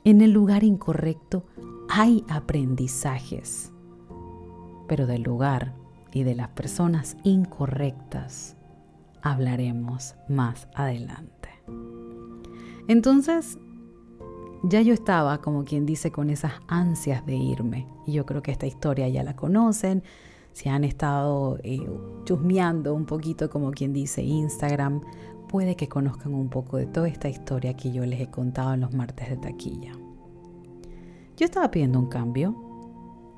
En 0.03 0.21
el 0.21 0.31
lugar 0.31 0.63
incorrecto 0.63 1.47
hay 1.89 2.23
aprendizajes. 2.29 3.73
Pero 4.88 5.08
del 5.08 5.23
lugar 5.23 5.73
y 6.13 6.21
de 6.21 6.36
las 6.36 6.49
personas 6.49 7.17
incorrectas 7.23 8.55
hablaremos 9.23 10.13
más 10.29 10.67
adelante. 10.75 11.49
Entonces, 12.88 13.58
ya 14.62 14.79
yo 14.81 14.93
estaba, 14.93 15.39
como 15.39 15.65
quien 15.65 15.88
dice, 15.88 16.12
con 16.12 16.29
esas 16.29 16.53
ansias 16.67 17.25
de 17.25 17.36
irme. 17.36 17.88
Y 18.05 18.12
yo 18.12 18.27
creo 18.27 18.43
que 18.43 18.51
esta 18.51 18.67
historia 18.67 19.10
ya 19.10 19.23
la 19.23 19.36
conocen. 19.36 20.03
Si 20.55 20.69
han 20.69 20.85
estado 20.85 21.59
eh, 21.63 21.85
chusmeando 22.23 22.93
un 22.93 23.05
poquito, 23.05 23.49
como 23.49 23.71
quien 23.71 23.91
dice, 23.91 24.23
Instagram, 24.23 25.01
puede 25.49 25.75
que 25.75 25.89
conozcan 25.89 26.33
un 26.33 26.49
poco 26.49 26.77
de 26.77 26.85
toda 26.85 27.09
esta 27.09 27.27
historia 27.27 27.75
que 27.75 27.91
yo 27.91 28.05
les 28.05 28.21
he 28.21 28.31
contado 28.31 28.73
en 28.73 28.79
los 28.79 28.93
martes 28.93 29.29
de 29.29 29.35
taquilla. 29.35 29.91
Yo 31.35 31.43
estaba 31.43 31.69
pidiendo 31.71 31.99
un 31.99 32.07
cambio 32.07 32.55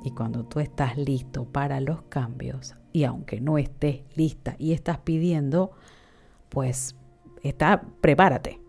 y 0.04 0.12
cuando 0.12 0.46
tú 0.46 0.60
estás 0.60 0.96
listo 0.96 1.46
para 1.46 1.82
los 1.82 2.04
cambios 2.04 2.76
y 2.94 3.06
aunque 3.06 3.42
no 3.42 3.58
estés 3.58 4.04
lista 4.16 4.56
y 4.60 4.74
estás 4.74 5.00
pidiendo, 5.00 5.72
pues 6.50 6.96
está, 7.42 7.82
prepárate, 8.00 8.62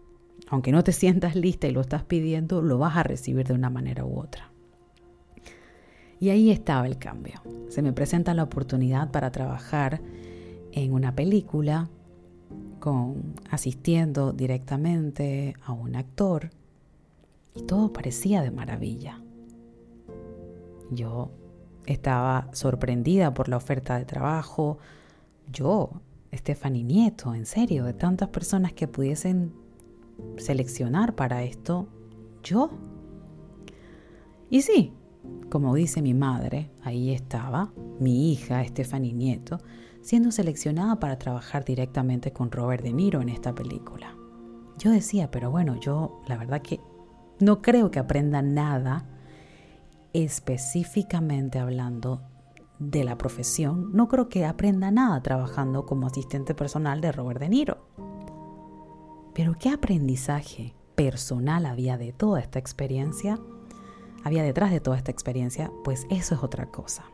aunque 0.48 0.72
no 0.72 0.82
te 0.82 0.92
sientas 0.92 1.36
lista 1.36 1.66
y 1.66 1.72
lo 1.72 1.82
estás 1.82 2.04
pidiendo, 2.04 2.62
lo 2.62 2.78
vas 2.78 2.96
a 2.96 3.02
recibir 3.02 3.46
de 3.46 3.52
una 3.52 3.68
manera 3.68 4.06
u 4.06 4.18
otra. 4.18 4.47
Y 6.20 6.30
ahí 6.30 6.50
estaba 6.50 6.86
el 6.86 6.98
cambio. 6.98 7.40
Se 7.68 7.82
me 7.82 7.92
presenta 7.92 8.34
la 8.34 8.42
oportunidad 8.42 9.10
para 9.10 9.30
trabajar 9.30 10.00
en 10.72 10.92
una 10.92 11.14
película 11.14 11.88
con 12.80 13.34
asistiendo 13.50 14.32
directamente 14.32 15.54
a 15.64 15.72
un 15.72 15.96
actor 15.96 16.50
y 17.54 17.62
todo 17.62 17.92
parecía 17.92 18.42
de 18.42 18.50
maravilla. 18.50 19.20
Yo 20.90 21.30
estaba 21.86 22.48
sorprendida 22.52 23.34
por 23.34 23.48
la 23.48 23.56
oferta 23.56 23.98
de 23.98 24.04
trabajo. 24.04 24.78
Yo, 25.52 25.90
Stephanie 26.32 26.84
Nieto, 26.84 27.34
en 27.34 27.46
serio, 27.46 27.84
de 27.84 27.94
tantas 27.94 28.28
personas 28.28 28.72
que 28.72 28.88
pudiesen 28.88 29.52
seleccionar 30.36 31.14
para 31.14 31.42
esto 31.42 31.88
yo. 32.42 32.70
Y 34.50 34.62
sí, 34.62 34.92
como 35.50 35.74
dice 35.74 36.02
mi 36.02 36.14
madre, 36.14 36.70
ahí 36.82 37.12
estaba 37.12 37.72
mi 37.98 38.32
hija, 38.32 38.64
Stephanie 38.64 39.12
Nieto, 39.12 39.58
siendo 40.02 40.30
seleccionada 40.30 41.00
para 41.00 41.18
trabajar 41.18 41.64
directamente 41.64 42.32
con 42.32 42.50
Robert 42.50 42.82
De 42.82 42.92
Niro 42.92 43.20
en 43.20 43.28
esta 43.28 43.54
película. 43.54 44.14
yo 44.78 44.90
decía, 44.90 45.30
pero 45.30 45.50
bueno, 45.50 45.74
yo 45.80 46.20
la 46.28 46.36
verdad 46.36 46.62
que 46.62 46.80
no 47.40 47.62
creo 47.62 47.90
que 47.90 47.98
aprenda 47.98 48.42
nada 48.42 49.06
específicamente 50.12 51.58
hablando 51.58 52.22
de 52.78 53.04
la 53.04 53.18
profesión, 53.18 53.90
no 53.92 54.08
creo 54.08 54.28
que 54.28 54.46
aprenda 54.46 54.90
nada 54.90 55.20
trabajando 55.22 55.84
como 55.84 56.06
asistente 56.06 56.54
personal 56.54 57.00
de 57.00 57.12
Robert 57.12 57.40
De 57.40 57.48
Niro. 57.48 57.88
Pero 59.34 59.54
¿qué 59.58 59.70
aprendizaje 59.70 60.74
personal 60.94 61.66
había 61.66 61.96
de 61.96 62.12
toda 62.12 62.40
esta 62.40 62.58
experiencia? 62.58 63.38
Había 64.28 64.42
detrás 64.42 64.70
de 64.70 64.80
toda 64.80 64.98
esta 64.98 65.10
experiencia, 65.10 65.72
pues 65.84 66.06
eso 66.10 66.34
es 66.34 66.42
otra 66.42 66.66
cosa. 66.66 67.04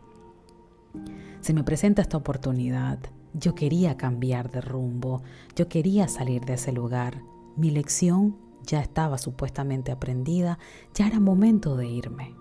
Se 1.42 1.54
me 1.54 1.62
presenta 1.62 2.02
esta 2.02 2.16
oportunidad, 2.16 2.98
yo 3.34 3.54
quería 3.54 3.96
cambiar 3.96 4.50
de 4.50 4.60
rumbo, 4.60 5.22
yo 5.54 5.68
quería 5.68 6.08
salir 6.08 6.44
de 6.44 6.54
ese 6.54 6.72
lugar. 6.72 7.22
Mi 7.56 7.70
lección 7.70 8.36
ya 8.66 8.80
estaba 8.80 9.16
supuestamente 9.18 9.92
aprendida, 9.92 10.58
ya 10.92 11.06
era 11.06 11.20
momento 11.20 11.76
de 11.76 11.86
irme. 11.86 12.34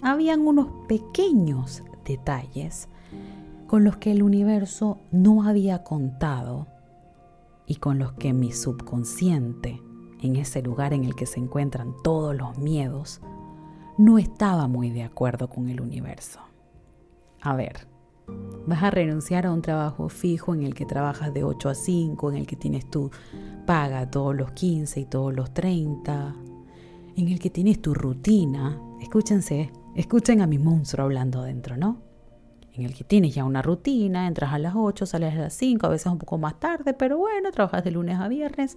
Habían 0.00 0.46
unos 0.46 0.68
pequeños 0.88 1.82
detalles 2.06 2.88
con 3.66 3.84
los 3.84 3.98
que 3.98 4.12
el 4.12 4.22
universo 4.22 4.98
no 5.10 5.42
había 5.42 5.82
contado 5.82 6.68
y 7.66 7.74
con 7.74 7.98
los 7.98 8.14
que 8.14 8.32
mi 8.32 8.50
subconsciente, 8.50 9.82
en 10.22 10.36
ese 10.36 10.62
lugar 10.62 10.94
en 10.94 11.04
el 11.04 11.14
que 11.14 11.26
se 11.26 11.38
encuentran 11.38 11.92
todos 12.02 12.34
los 12.34 12.56
miedos, 12.56 13.20
no 13.98 14.18
estaba 14.18 14.68
muy 14.68 14.90
de 14.90 15.02
acuerdo 15.02 15.48
con 15.48 15.68
el 15.68 15.80
universo. 15.80 16.40
A 17.40 17.56
ver, 17.56 17.86
vas 18.66 18.82
a 18.82 18.90
renunciar 18.90 19.46
a 19.46 19.52
un 19.52 19.62
trabajo 19.62 20.08
fijo 20.08 20.54
en 20.54 20.62
el 20.62 20.74
que 20.74 20.84
trabajas 20.84 21.32
de 21.32 21.44
8 21.44 21.68
a 21.68 21.74
5, 21.74 22.30
en 22.30 22.36
el 22.36 22.46
que 22.46 22.56
tienes 22.56 22.90
tu 22.90 23.10
paga 23.66 24.10
todos 24.10 24.34
los 24.34 24.52
15 24.52 25.00
y 25.00 25.04
todos 25.06 25.34
los 25.34 25.52
30, 25.54 26.34
en 27.16 27.28
el 27.28 27.38
que 27.38 27.50
tienes 27.50 27.80
tu 27.80 27.94
rutina. 27.94 28.80
Escúchense, 29.00 29.72
escuchen 29.94 30.40
a 30.40 30.46
mi 30.46 30.58
monstruo 30.58 31.04
hablando 31.04 31.40
adentro, 31.40 31.76
¿no? 31.76 32.02
En 32.72 32.84
el 32.84 32.94
que 32.94 33.04
tienes 33.04 33.34
ya 33.34 33.44
una 33.44 33.62
rutina, 33.62 34.26
entras 34.26 34.52
a 34.52 34.58
las 34.58 34.74
8, 34.76 35.06
sales 35.06 35.34
a 35.34 35.38
las 35.38 35.54
5, 35.54 35.86
a 35.86 35.90
veces 35.90 36.12
un 36.12 36.18
poco 36.18 36.36
más 36.36 36.60
tarde, 36.60 36.92
pero 36.92 37.16
bueno, 37.16 37.50
trabajas 37.50 37.82
de 37.84 37.90
lunes 37.90 38.18
a 38.18 38.28
viernes. 38.28 38.76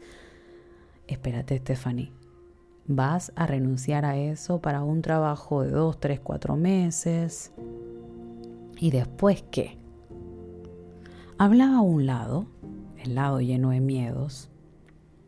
Espérate, 1.08 1.58
Stephanie. 1.58 2.14
¿Vas 2.92 3.32
a 3.36 3.46
renunciar 3.46 4.04
a 4.04 4.18
eso 4.18 4.62
para 4.62 4.82
un 4.82 5.04
trabajo 5.04 5.62
de 5.62 5.70
2, 5.70 6.00
3, 6.00 6.22
4 6.22 6.56
meses? 6.56 7.54
¿Y 8.80 8.90
después 8.90 9.44
qué? 9.52 9.78
Hablaba 11.38 11.82
un 11.82 12.08
lado, 12.08 12.48
el 12.98 13.14
lado 13.14 13.42
lleno 13.42 13.70
de 13.70 13.80
miedos, 13.80 14.50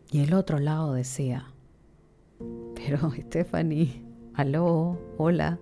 y 0.10 0.22
el 0.22 0.34
otro 0.34 0.58
lado 0.58 0.94
decía, 0.94 1.54
pero 2.74 3.12
Stephanie, 3.28 4.08
aló, 4.34 5.00
hola, 5.20 5.60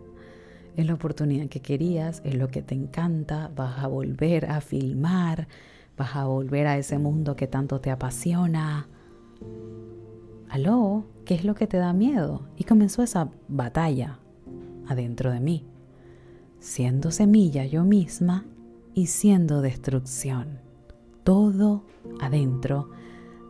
es 0.78 0.86
la 0.86 0.94
oportunidad 0.94 1.50
que 1.50 1.60
querías, 1.60 2.22
es 2.24 2.36
lo 2.36 2.48
que 2.48 2.62
te 2.62 2.76
encanta, 2.76 3.52
vas 3.54 3.84
a 3.84 3.88
volver 3.88 4.46
a 4.46 4.62
filmar, 4.62 5.50
vas 5.98 6.16
a 6.16 6.24
volver 6.28 6.66
a 6.66 6.78
ese 6.78 6.98
mundo 6.98 7.36
que 7.36 7.48
tanto 7.48 7.82
te 7.82 7.92
apasiona. 7.92 8.88
Aló, 10.50 11.06
¿qué 11.26 11.36
es 11.36 11.46
lo 11.46 11.54
que 11.54 11.68
te 11.68 11.78
da 11.78 11.94
miedo? 11.94 12.42
Y 12.58 12.64
comenzó 12.64 13.04
esa 13.04 13.30
batalla 13.48 14.20
adentro 14.88 15.32
de 15.32 15.40
mí, 15.40 15.68
siendo 16.60 17.12
semilla 17.12 17.66
yo 17.66 17.84
misma 17.84 18.46
y 18.96 19.08
siendo 19.08 19.62
destrucción. 19.62 20.60
Todo 21.24 21.86
adentro 22.20 22.90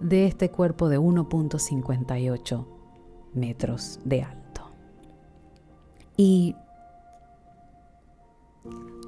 de 0.01 0.27
este 0.27 0.51
cuerpo 0.51 0.89
de 0.89 0.99
1.58 0.99 2.65
metros 3.33 3.99
de 4.03 4.23
alto. 4.23 4.69
Y 6.17 6.53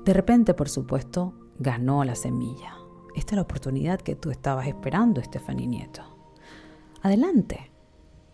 de 0.05 0.13
repente, 0.13 0.53
por 0.53 0.69
supuesto, 0.69 1.33
ganó 1.59 2.05
la 2.05 2.15
semilla. 2.15 2.77
Esta 3.17 3.33
es 3.33 3.35
la 3.35 3.41
oportunidad 3.41 3.99
que 3.99 4.15
tú 4.15 4.31
estabas 4.31 4.67
esperando, 4.67 5.19
Estefanía 5.19 5.67
Nieto. 5.67 6.03
Adelante, 7.01 7.70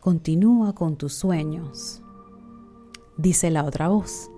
continúa 0.07 0.73
con 0.73 0.95
tus 0.95 1.15
sueños. 1.15 2.01
Dice 3.17 3.51
la 3.51 3.65
otra 3.65 3.89
voz. 3.89 4.31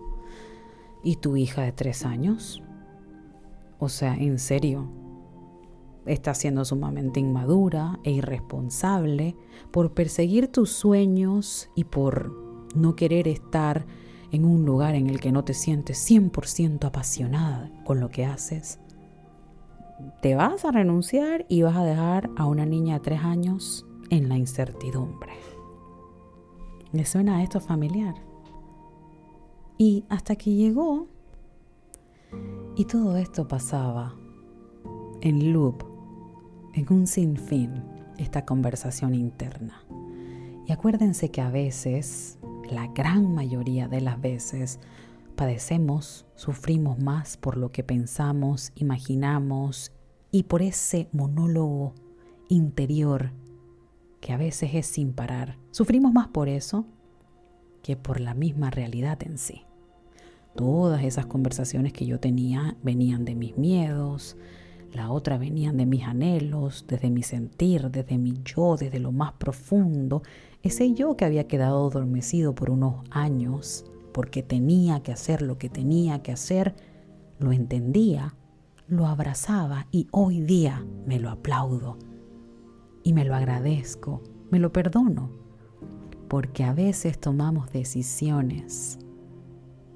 ¿Y 1.04 1.18
tu 1.18 1.38
hija 1.38 1.62
de 1.62 1.72
tres 1.72 2.08
años? 2.08 2.64
O 3.78 3.88
sea, 3.88 4.16
en 4.16 4.40
serio, 4.40 4.90
Estás 6.08 6.40
siendo 6.40 6.66
sumamente 6.66 7.20
inmadura 7.20 8.00
e 8.04 8.10
irresponsable 8.10 9.36
por 9.70 9.94
perseguir 9.94 10.48
tus 10.48 10.72
sueños 10.72 11.70
y 11.76 11.84
por 11.84 12.34
no 12.74 12.96
querer 12.96 13.28
estar 13.28 13.86
en 14.32 14.46
un 14.46 14.66
lugar 14.66 14.96
en 14.96 15.08
el 15.08 15.20
que 15.20 15.32
no 15.32 15.44
te 15.44 15.54
sientes 15.54 16.04
100% 16.10 16.84
apasionada 16.84 17.70
con 17.86 18.00
lo 18.00 18.10
que 18.10 18.26
haces. 18.26 18.80
Te 20.24 20.34
vas 20.34 20.66
a 20.66 20.72
renunciar 20.72 21.46
y 21.48 21.62
vas 21.62 21.78
a 21.78 21.84
dejar 21.84 22.32
a 22.38 22.48
una 22.48 22.66
niña 22.66 22.96
de 22.96 23.02
tres 23.02 23.20
años 23.22 23.86
en 24.10 24.30
la 24.30 24.38
incertidumbre. 24.38 25.59
¿Le 26.92 27.06
suena 27.06 27.44
esto 27.44 27.60
familiar? 27.60 28.16
Y 29.78 30.06
hasta 30.10 30.36
que 30.36 30.54
llegó, 30.54 31.08
y 32.76 32.86
todo 32.86 33.18
esto 33.18 33.48
pasaba 33.48 34.16
en 35.22 35.54
loop 35.54 35.84
en 36.74 36.92
un 36.92 37.08
sinfín 37.08 37.84
esta 38.18 38.46
conversación 38.46 39.14
interna. 39.14 39.84
Y 40.66 40.72
acuérdense 40.72 41.30
que 41.30 41.42
a 41.42 41.50
veces, 41.50 42.40
la 42.70 42.88
gran 42.88 43.34
mayoría 43.34 43.88
de 43.88 44.02
las 44.02 44.20
veces, 44.20 44.80
padecemos, 45.36 46.26
sufrimos 46.36 47.00
más 47.00 47.38
por 47.38 47.58
lo 47.58 47.72
que 47.72 47.84
pensamos, 47.84 48.72
imaginamos 48.76 49.92
y 50.32 50.44
por 50.44 50.62
ese 50.62 51.08
monólogo 51.12 51.94
interior 52.50 53.32
que 54.20 54.34
a 54.34 54.38
veces 54.38 54.72
es 54.74 54.86
sin 54.86 55.14
parar. 55.14 55.58
Sufrimos 55.72 56.14
más 56.14 56.28
por 56.28 56.50
eso 56.50 56.86
que 57.82 57.96
por 57.96 58.20
la 58.20 58.34
misma 58.34 58.70
realidad 58.70 59.20
en 59.24 59.38
sí. 59.38 59.64
Todas 60.56 61.04
esas 61.04 61.26
conversaciones 61.26 61.94
que 61.94 62.06
yo 62.06 62.20
tenía 62.20 62.76
venían 62.84 63.24
de 63.24 63.36
mis 63.36 63.58
miedos, 63.58 64.36
la 64.94 65.12
otra 65.12 65.38
venían 65.38 65.78
de 65.78 65.86
mis 65.86 66.04
anhelos, 66.04 66.86
desde 66.88 67.10
mi 67.10 67.24
sentir, 67.24 67.90
desde 67.92 68.18
mi 68.18 68.34
yo, 68.44 68.76
desde 68.76 69.00
lo 69.00 69.12
más 69.12 69.34
profundo, 69.34 70.24
ese 70.64 70.94
yo 70.94 71.16
que 71.16 71.26
había 71.26 71.48
quedado 71.48 71.88
adormecido 71.88 72.56
por 72.56 72.72
unos 72.72 73.06
años, 73.12 73.86
porque 74.12 74.44
tenía 74.44 75.02
que 75.02 75.12
hacer 75.12 75.42
lo 75.42 75.58
que 75.58 75.70
tenía 75.70 76.22
que 76.22 76.32
hacer, 76.32 76.76
lo 77.38 77.54
entendía, 77.54 78.36
lo 78.88 79.06
abrazaba 79.06 79.88
y 79.92 80.08
hoy 80.12 80.42
día 80.42 80.84
me 81.06 81.20
lo 81.20 81.30
aplaudo 81.30 81.98
y 83.10 83.14
me 83.14 83.26
lo 83.26 83.34
agradezco, 83.34 84.22
me 84.52 84.60
lo 84.60 84.72
perdono, 84.72 85.32
porque 86.28 86.64
a 86.64 86.74
veces 86.74 87.20
tomamos 87.20 87.72
decisiones 87.72 89.00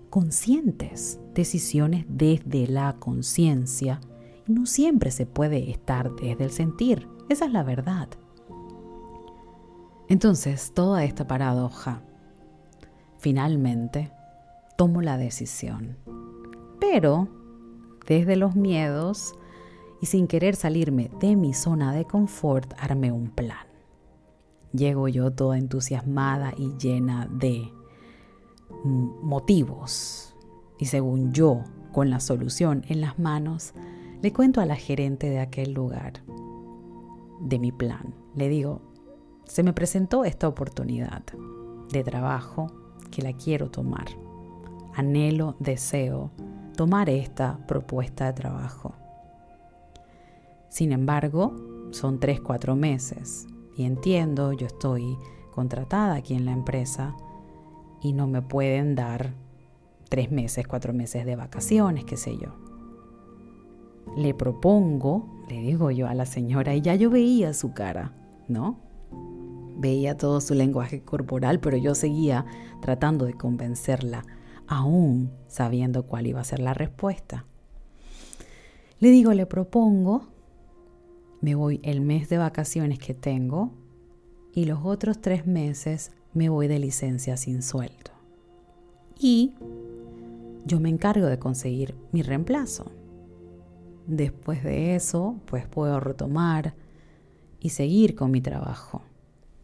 conscientes, 0.09 1.19
decisiones 1.35 2.07
desde 2.09 2.65
la 2.65 2.93
conciencia, 2.93 4.01
no 4.47 4.65
siempre 4.65 5.11
se 5.11 5.27
puede 5.27 5.69
estar 5.69 6.11
desde 6.15 6.45
el 6.45 6.49
sentir. 6.49 7.07
Esa 7.29 7.45
es 7.45 7.51
la 7.51 7.61
verdad. 7.61 8.09
Entonces, 10.09 10.71
toda 10.73 11.03
esta 11.03 11.27
paradoja, 11.27 12.01
finalmente, 13.19 14.11
tomo 14.75 15.03
la 15.03 15.17
decisión. 15.17 15.97
Pero, 16.79 17.27
desde 18.07 18.37
los 18.37 18.55
miedos 18.55 19.35
y 20.03 20.05
sin 20.05 20.27
querer 20.27 20.57
salirme 20.57 21.09
de 21.21 21.37
mi 21.37 21.53
zona 21.53 21.93
de 21.93 22.03
confort, 22.03 22.73
armé 22.77 23.13
un 23.13 23.29
plan. 23.29 23.65
Llego 24.73 25.07
yo 25.07 25.31
toda 25.31 25.57
entusiasmada 25.57 26.53
y 26.57 26.73
llena 26.77 27.29
de 27.31 27.71
motivos 28.83 30.35
y 30.77 30.87
según 30.87 31.31
yo, 31.31 31.63
con 31.93 32.09
la 32.09 32.19
solución 32.19 32.83
en 32.89 32.99
las 32.99 33.17
manos, 33.17 33.73
le 34.21 34.33
cuento 34.33 34.59
a 34.59 34.65
la 34.65 34.75
gerente 34.75 35.29
de 35.29 35.39
aquel 35.39 35.71
lugar 35.71 36.21
de 37.39 37.57
mi 37.57 37.71
plan. 37.71 38.13
Le 38.35 38.49
digo, 38.49 38.81
se 39.45 39.63
me 39.63 39.71
presentó 39.71 40.25
esta 40.25 40.49
oportunidad 40.49 41.23
de 41.93 42.03
trabajo 42.03 42.67
que 43.09 43.21
la 43.21 43.31
quiero 43.31 43.71
tomar. 43.71 44.07
Anhelo, 44.95 45.55
deseo 45.59 46.29
tomar 46.75 47.09
esta 47.09 47.65
propuesta 47.67 48.25
de 48.25 48.33
trabajo. 48.33 48.95
Sin 50.73 50.91
embargo, 50.91 51.53
son 51.91 52.19
tres, 52.19 52.41
cuatro 52.41 52.75
meses 52.75 53.47
y 53.77 53.85
entiendo, 53.85 54.53
yo 54.53 54.65
estoy 54.65 55.17
contratada 55.51 56.15
aquí 56.15 56.33
en 56.33 56.45
la 56.45 56.51
empresa 56.51 57.15
y 58.01 58.13
no 58.13 58.27
me 58.27 58.41
pueden 58.41 58.95
dar 58.95 59.35
tres 60.09 60.31
meses, 60.31 60.67
cuatro 60.67 60.91
meses 60.91 61.25
de 61.25 61.35
vacaciones, 61.35 62.05
qué 62.05 62.17
sé 62.17 62.35
yo 62.37 62.63
le 64.15 64.33
propongo, 64.33 65.27
le 65.49 65.61
digo 65.61 65.91
yo 65.91 66.07
a 66.07 66.13
la 66.13 66.25
señora, 66.25 66.75
y 66.75 66.81
ya 66.81 66.95
yo 66.95 67.09
veía 67.09 67.53
su 67.53 67.73
cara, 67.73 68.13
¿no? 68.47 68.79
Veía 69.77 70.17
todo 70.17 70.39
su 70.39 70.53
lenguaje 70.53 71.01
corporal, 71.01 71.59
pero 71.59 71.77
yo 71.77 71.95
seguía 71.95 72.45
tratando 72.81 73.25
de 73.25 73.33
convencerla, 73.33 74.23
aún 74.67 75.31
sabiendo 75.47 76.05
cuál 76.05 76.27
iba 76.27 76.41
a 76.41 76.45
ser 76.45 76.59
la 76.59 76.73
respuesta. 76.73 77.45
Le 78.99 79.09
digo, 79.09 79.33
le 79.33 79.45
propongo, 79.45 80.27
me 81.43 81.55
voy 81.55 81.81
el 81.83 81.99
mes 81.99 82.29
de 82.29 82.37
vacaciones 82.37 82.99
que 82.99 83.13
tengo 83.13 83.73
y 84.53 84.63
los 84.63 84.79
otros 84.85 85.19
tres 85.19 85.45
meses 85.45 86.13
me 86.33 86.47
voy 86.47 86.69
de 86.69 86.79
licencia 86.79 87.35
sin 87.35 87.61
sueldo. 87.61 88.11
Y 89.19 89.53
yo 90.65 90.79
me 90.79 90.87
encargo 90.87 91.25
de 91.27 91.39
conseguir 91.39 91.95
mi 92.13 92.21
reemplazo. 92.21 92.89
Después 94.07 94.63
de 94.63 94.95
eso, 94.95 95.35
pues 95.45 95.67
puedo 95.67 95.99
retomar 95.99 96.75
y 97.59 97.71
seguir 97.71 98.15
con 98.15 98.31
mi 98.31 98.39
trabajo. 98.39 99.01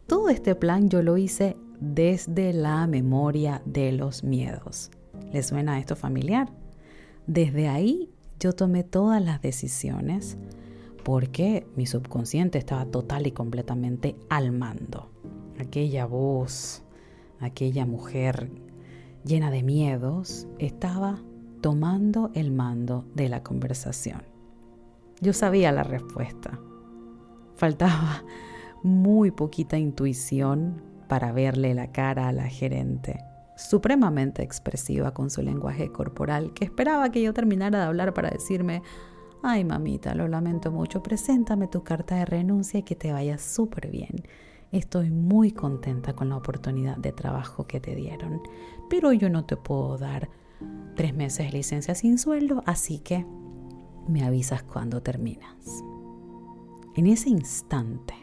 Todo 0.06 0.28
este 0.28 0.54
plan 0.54 0.90
yo 0.90 1.02
lo 1.02 1.16
hice 1.16 1.56
desde 1.80 2.52
la 2.52 2.86
memoria 2.88 3.62
de 3.64 3.92
los 3.92 4.22
miedos. 4.22 4.90
¿Le 5.32 5.42
suena 5.42 5.78
esto 5.78 5.96
familiar? 5.96 6.52
Desde 7.26 7.68
ahí 7.68 8.10
yo 8.38 8.52
tomé 8.52 8.84
todas 8.84 9.22
las 9.24 9.40
decisiones 9.40 10.36
porque 11.02 11.66
mi 11.76 11.86
subconsciente 11.86 12.58
estaba 12.58 12.84
total 12.86 13.26
y 13.26 13.32
completamente 13.32 14.16
al 14.28 14.52
mando. 14.52 15.10
Aquella 15.58 16.06
voz, 16.06 16.82
aquella 17.38 17.86
mujer 17.86 18.50
llena 19.24 19.50
de 19.50 19.62
miedos, 19.62 20.46
estaba 20.58 21.20
tomando 21.60 22.30
el 22.34 22.50
mando 22.50 23.04
de 23.14 23.28
la 23.28 23.42
conversación. 23.42 24.22
Yo 25.20 25.32
sabía 25.32 25.72
la 25.72 25.82
respuesta. 25.82 26.58
Faltaba 27.56 28.24
muy 28.82 29.30
poquita 29.30 29.76
intuición 29.78 30.82
para 31.08 31.32
verle 31.32 31.74
la 31.74 31.92
cara 31.92 32.28
a 32.28 32.32
la 32.32 32.48
gerente, 32.48 33.18
supremamente 33.56 34.42
expresiva 34.42 35.12
con 35.12 35.28
su 35.28 35.42
lenguaje 35.42 35.90
corporal, 35.90 36.52
que 36.54 36.64
esperaba 36.64 37.10
que 37.10 37.20
yo 37.20 37.34
terminara 37.34 37.80
de 37.80 37.84
hablar 37.84 38.14
para 38.14 38.30
decirme, 38.30 38.82
ay 39.42 39.64
mamita, 39.64 40.14
lo 40.14 40.28
lamento 40.28 40.70
mucho, 40.70 41.02
preséntame 41.02 41.68
tu 41.68 41.82
carta 41.82 42.16
de 42.16 42.24
renuncia 42.24 42.80
y 42.80 42.82
que 42.82 42.96
te 42.96 43.12
vaya 43.12 43.38
súper 43.38 43.90
bien. 43.90 44.22
Estoy 44.72 45.10
muy 45.10 45.50
contenta 45.50 46.14
con 46.14 46.28
la 46.28 46.36
oportunidad 46.36 46.96
de 46.96 47.12
trabajo 47.12 47.66
que 47.66 47.80
te 47.80 47.94
dieron, 47.94 48.40
pero 48.88 49.12
yo 49.12 49.28
no 49.28 49.44
te 49.44 49.56
puedo 49.56 49.98
dar 49.98 50.28
tres 50.94 51.14
meses 51.14 51.46
de 51.46 51.52
licencia 51.52 51.94
sin 51.94 52.18
sueldo, 52.18 52.62
así 52.66 52.98
que 52.98 53.26
me 54.06 54.24
avisas 54.24 54.62
cuando 54.62 55.02
terminas. 55.02 55.82
En 56.94 57.06
ese 57.06 57.30
instante, 57.30 58.14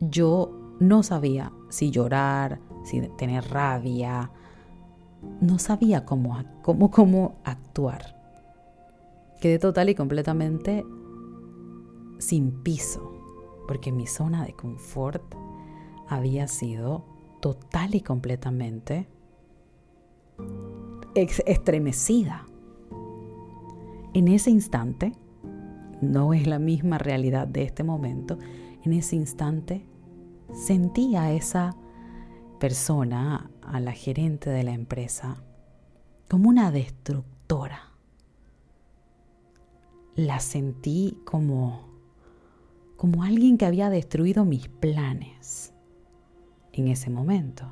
yo 0.00 0.76
no 0.78 1.02
sabía 1.02 1.52
si 1.68 1.90
llorar, 1.90 2.60
si 2.84 3.00
tener 3.16 3.44
rabia, 3.50 4.30
no 5.40 5.58
sabía 5.58 6.04
cómo, 6.04 6.42
cómo, 6.62 6.90
cómo 6.90 7.36
actuar. 7.44 8.16
Quedé 9.40 9.58
total 9.58 9.88
y 9.90 9.94
completamente 9.94 10.84
sin 12.18 12.62
piso, 12.62 13.12
porque 13.68 13.92
mi 13.92 14.06
zona 14.06 14.44
de 14.44 14.54
confort 14.54 15.22
había 16.08 16.48
sido 16.48 17.04
total 17.40 17.94
y 17.94 18.00
completamente 18.00 19.08
estremecida. 21.14 22.46
En 24.14 24.28
ese 24.28 24.50
instante, 24.50 25.12
no 26.00 26.32
es 26.34 26.46
la 26.46 26.58
misma 26.58 26.98
realidad 26.98 27.46
de 27.46 27.62
este 27.62 27.84
momento, 27.84 28.38
en 28.84 28.92
ese 28.92 29.16
instante 29.16 29.86
sentí 30.52 31.16
a 31.16 31.32
esa 31.32 31.76
persona, 32.58 33.50
a 33.62 33.80
la 33.80 33.92
gerente 33.92 34.50
de 34.50 34.62
la 34.62 34.72
empresa, 34.72 35.42
como 36.28 36.48
una 36.48 36.70
destructora. 36.70 37.95
La 40.16 40.40
sentí 40.40 41.18
como 41.24 41.86
como 42.96 43.22
alguien 43.22 43.58
que 43.58 43.66
había 43.66 43.90
destruido 43.90 44.46
mis 44.46 44.68
planes 44.68 45.74
en 46.72 46.88
ese 46.88 47.10
momento. 47.10 47.66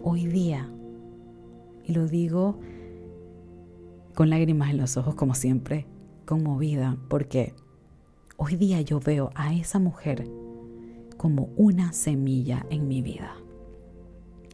Hoy 0.00 0.26
día, 0.26 0.68
y 1.84 1.92
lo 1.92 2.08
digo 2.08 2.58
con 4.14 4.28
lágrimas 4.28 4.70
en 4.70 4.78
los 4.78 4.96
ojos 4.96 5.14
como 5.14 5.34
siempre, 5.34 5.86
conmovida, 6.26 6.98
porque 7.08 7.54
Hoy 8.40 8.54
día 8.54 8.80
yo 8.82 9.00
veo 9.00 9.32
a 9.34 9.52
esa 9.52 9.80
mujer 9.80 10.30
como 11.16 11.50
una 11.56 11.92
semilla 11.92 12.64
en 12.70 12.86
mi 12.86 13.02
vida. 13.02 13.34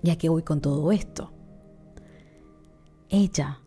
Ya 0.03 0.17
que 0.17 0.31
voy 0.31 0.43
con 0.43 0.63
todo 0.63 0.91
esto. 0.91 1.33
Ella 3.11 3.61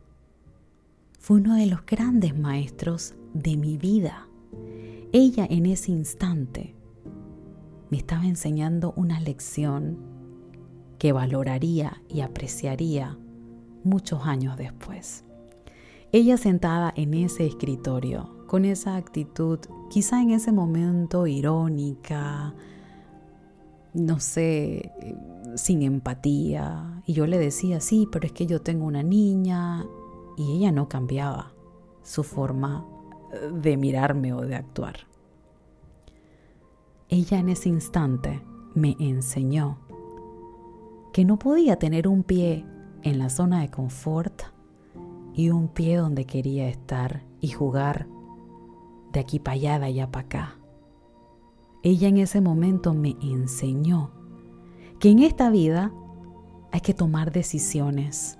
fue 1.28 1.42
uno 1.42 1.56
de 1.56 1.66
los 1.66 1.86
grandes 1.86 2.40
maestros 2.40 3.14
de 3.34 3.58
mi 3.58 3.76
vida. 3.76 4.30
Ella 5.12 5.46
en 5.50 5.66
ese 5.66 5.92
instante 5.92 6.74
me 7.90 7.98
estaba 7.98 8.26
enseñando 8.26 8.94
una 8.96 9.20
lección 9.20 9.98
que 10.98 11.12
valoraría 11.12 12.02
y 12.08 12.22
apreciaría 12.22 13.18
muchos 13.84 14.26
años 14.26 14.56
después. 14.56 15.26
Ella 16.14 16.38
sentada 16.38 16.94
en 16.96 17.14
ese 17.14 17.46
escritorio 17.46 18.46
con 18.48 18.64
esa 18.64 18.96
actitud, 18.96 19.60
quizá 19.90 20.22
en 20.22 20.30
ese 20.30 20.54
momento 20.54 21.28
irónica, 21.28 22.56
no 23.94 24.22
sé, 24.22 24.94
sin 25.56 25.82
empatía. 25.82 27.02
Y 27.06 27.12
yo 27.12 27.28
le 27.28 27.38
decía, 27.38 27.82
sí, 27.82 28.08
pero 28.10 28.28
es 28.28 28.32
que 28.32 28.46
yo 28.46 28.62
tengo 28.62 28.86
una 28.86 29.04
niña. 29.04 29.86
Y 30.38 30.54
ella 30.54 30.72
no 30.72 30.88
cambiaba 30.88 31.52
su 32.04 32.24
forma 32.24 32.86
eh, 33.34 33.52
de 33.54 33.76
mirarme 33.76 34.32
o 34.34 34.42
de 34.42 34.56
actuar. 34.56 35.08
Ella 37.10 37.40
en 37.40 37.50
ese 37.50 37.68
instante 37.68 38.42
me 38.74 38.96
enseñó 39.00 39.80
que 41.12 41.26
no 41.26 41.40
podía 41.40 41.78
tener 41.80 42.08
un 42.08 42.24
pie 42.24 42.66
en 43.04 43.18
la 43.18 43.30
zona 43.30 43.62
de 43.62 43.70
confort 43.70 44.44
y 45.34 45.50
un 45.50 45.68
pie 45.68 45.98
donde 45.98 46.26
quería 46.26 46.68
estar 46.68 47.24
y 47.42 47.50
jugar 47.50 48.08
de 49.14 49.20
aquí 49.20 49.40
para 49.40 49.56
allá, 49.56 49.80
de 49.80 49.86
allá 49.86 50.12
para 50.12 50.26
acá. 50.26 50.60
Ella 51.84 52.08
en 52.08 52.18
ese 52.18 52.42
momento 52.42 52.94
me 52.94 53.16
enseñó 53.22 54.12
que 55.00 55.10
en 55.10 55.20
esta 55.20 55.50
vida 55.50 55.92
hay 56.72 56.82
que 56.82 56.94
tomar 56.94 57.32
decisiones 57.32 58.38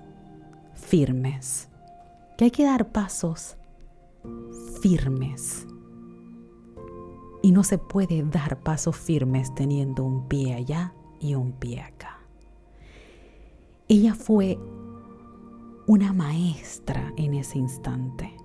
firmes, 0.74 1.67
que 2.38 2.44
hay 2.44 2.50
que 2.52 2.64
dar 2.64 2.92
pasos 2.92 3.56
firmes. 4.80 5.66
Y 7.42 7.50
no 7.50 7.64
se 7.64 7.78
puede 7.78 8.22
dar 8.22 8.60
pasos 8.60 8.96
firmes 8.96 9.52
teniendo 9.56 10.04
un 10.04 10.28
pie 10.28 10.54
allá 10.54 10.94
y 11.18 11.34
un 11.34 11.50
pie 11.50 11.80
acá. 11.80 12.20
Ella 13.88 14.14
fue 14.14 14.56
una 15.88 16.12
maestra 16.12 17.12
en 17.16 17.34
ese 17.34 17.58
instante. 17.58 18.36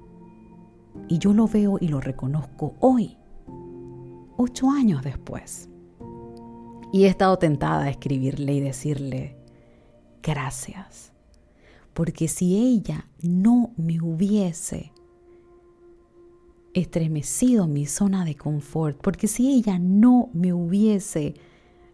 Y 1.07 1.19
yo 1.19 1.31
lo 1.33 1.47
veo 1.47 1.77
y 1.79 1.87
lo 1.87 2.01
reconozco 2.01 2.73
hoy, 2.79 3.15
ocho 4.37 4.71
años 4.71 5.03
después. 5.03 5.69
Y 6.91 7.03
he 7.03 7.07
estado 7.09 7.37
tentada 7.37 7.83
a 7.83 7.89
escribirle 7.91 8.53
y 8.53 8.59
decirle, 8.59 9.37
gracias. 10.23 11.12
Porque 11.93 12.27
si 12.27 12.57
ella 12.57 13.07
no 13.21 13.71
me 13.77 14.01
hubiese 14.01 14.91
estremecido 16.73 17.67
mi 17.67 17.85
zona 17.85 18.25
de 18.25 18.35
confort, 18.35 18.97
porque 18.99 19.27
si 19.27 19.53
ella 19.53 19.77
no 19.77 20.29
me 20.33 20.53
hubiese 20.53 21.35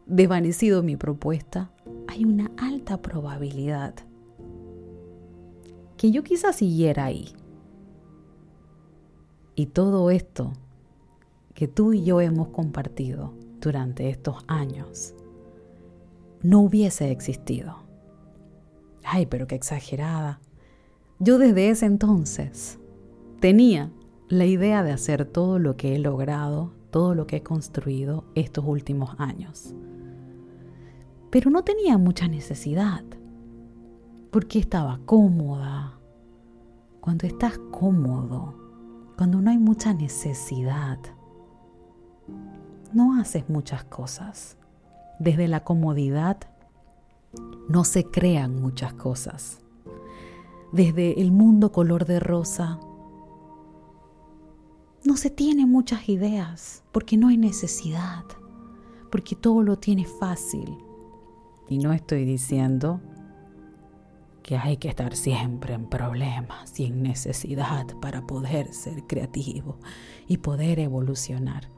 desvanecido 0.05 0.83
mi 0.83 0.95
propuesta, 0.95 1.71
hay 2.07 2.25
una 2.25 2.51
alta 2.57 3.01
probabilidad 3.01 3.93
que 5.97 6.11
yo 6.11 6.23
quizás 6.23 6.55
siguiera 6.55 7.05
ahí, 7.05 7.33
y 9.55 9.65
todo 9.65 10.09
esto 10.09 10.53
que 11.53 11.67
tú 11.67 11.91
y 11.91 12.05
yo 12.05 12.21
hemos 12.21 12.47
compartido 12.47 13.33
durante 13.59 14.09
estos 14.09 14.37
años 14.47 15.13
no 16.41 16.61
hubiese 16.61 17.11
existido. 17.11 17.88
Ay, 19.03 19.25
pero 19.25 19.47
qué 19.47 19.55
exagerada. 19.55 20.39
Yo 21.19 21.37
desde 21.37 21.69
ese 21.69 21.85
entonces 21.85 22.79
tenía 23.39 23.91
la 24.29 24.45
idea 24.45 24.83
de 24.83 24.91
hacer 24.91 25.25
todo 25.25 25.59
lo 25.59 25.75
que 25.75 25.95
he 25.95 25.99
logrado, 25.99 26.71
todo 26.91 27.15
lo 27.15 27.27
que 27.27 27.37
he 27.37 27.43
construido 27.43 28.25
estos 28.35 28.63
últimos 28.65 29.19
años. 29.19 29.73
Pero 31.29 31.49
no 31.49 31.63
tenía 31.63 31.97
mucha 31.97 32.27
necesidad, 32.27 33.03
porque 34.31 34.59
estaba 34.59 34.99
cómoda. 35.05 35.99
Cuando 37.01 37.27
estás 37.27 37.59
cómodo, 37.71 38.55
cuando 39.17 39.41
no 39.41 39.49
hay 39.49 39.57
mucha 39.57 39.93
necesidad, 39.93 40.99
no 42.93 43.19
haces 43.19 43.49
muchas 43.49 43.83
cosas. 43.83 44.57
Desde 45.19 45.47
la 45.47 45.63
comodidad 45.63 46.37
no 47.69 47.85
se 47.85 48.03
crean 48.03 48.59
muchas 48.59 48.93
cosas. 48.93 49.61
Desde 50.73 51.21
el 51.21 51.31
mundo 51.31 51.71
color 51.71 52.05
de 52.05 52.19
rosa 52.19 52.79
no 55.05 55.15
se 55.15 55.29
tiene 55.29 55.65
muchas 55.65 56.09
ideas 56.09 56.83
porque 56.91 57.15
no 57.15 57.29
hay 57.29 57.37
necesidad, 57.37 58.25
porque 59.11 59.35
todo 59.35 59.63
lo 59.63 59.77
tiene 59.77 60.05
fácil. 60.05 60.77
Y 61.69 61.77
no 61.77 61.93
estoy 61.93 62.25
diciendo 62.25 62.99
que 64.41 64.57
hay 64.57 64.77
que 64.77 64.89
estar 64.89 65.15
siempre 65.15 65.75
en 65.75 65.85
problemas 65.85 66.79
y 66.79 66.85
en 66.85 67.03
necesidad 67.03 67.85
para 68.01 68.25
poder 68.25 68.73
ser 68.73 69.05
creativo 69.05 69.77
y 70.27 70.37
poder 70.37 70.79
evolucionar. 70.79 71.69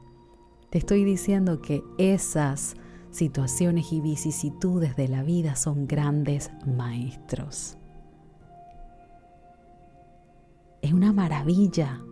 Te 0.70 0.78
estoy 0.78 1.04
diciendo 1.04 1.60
que 1.60 1.82
esas 1.98 2.76
situaciones 3.12 3.92
y 3.92 4.00
vicisitudes 4.00 4.96
de 4.96 5.06
la 5.06 5.22
vida 5.22 5.54
son 5.54 5.86
grandes 5.86 6.50
maestros. 6.66 7.76
Es 10.80 10.92
una 10.92 11.12
maravilla 11.12 12.02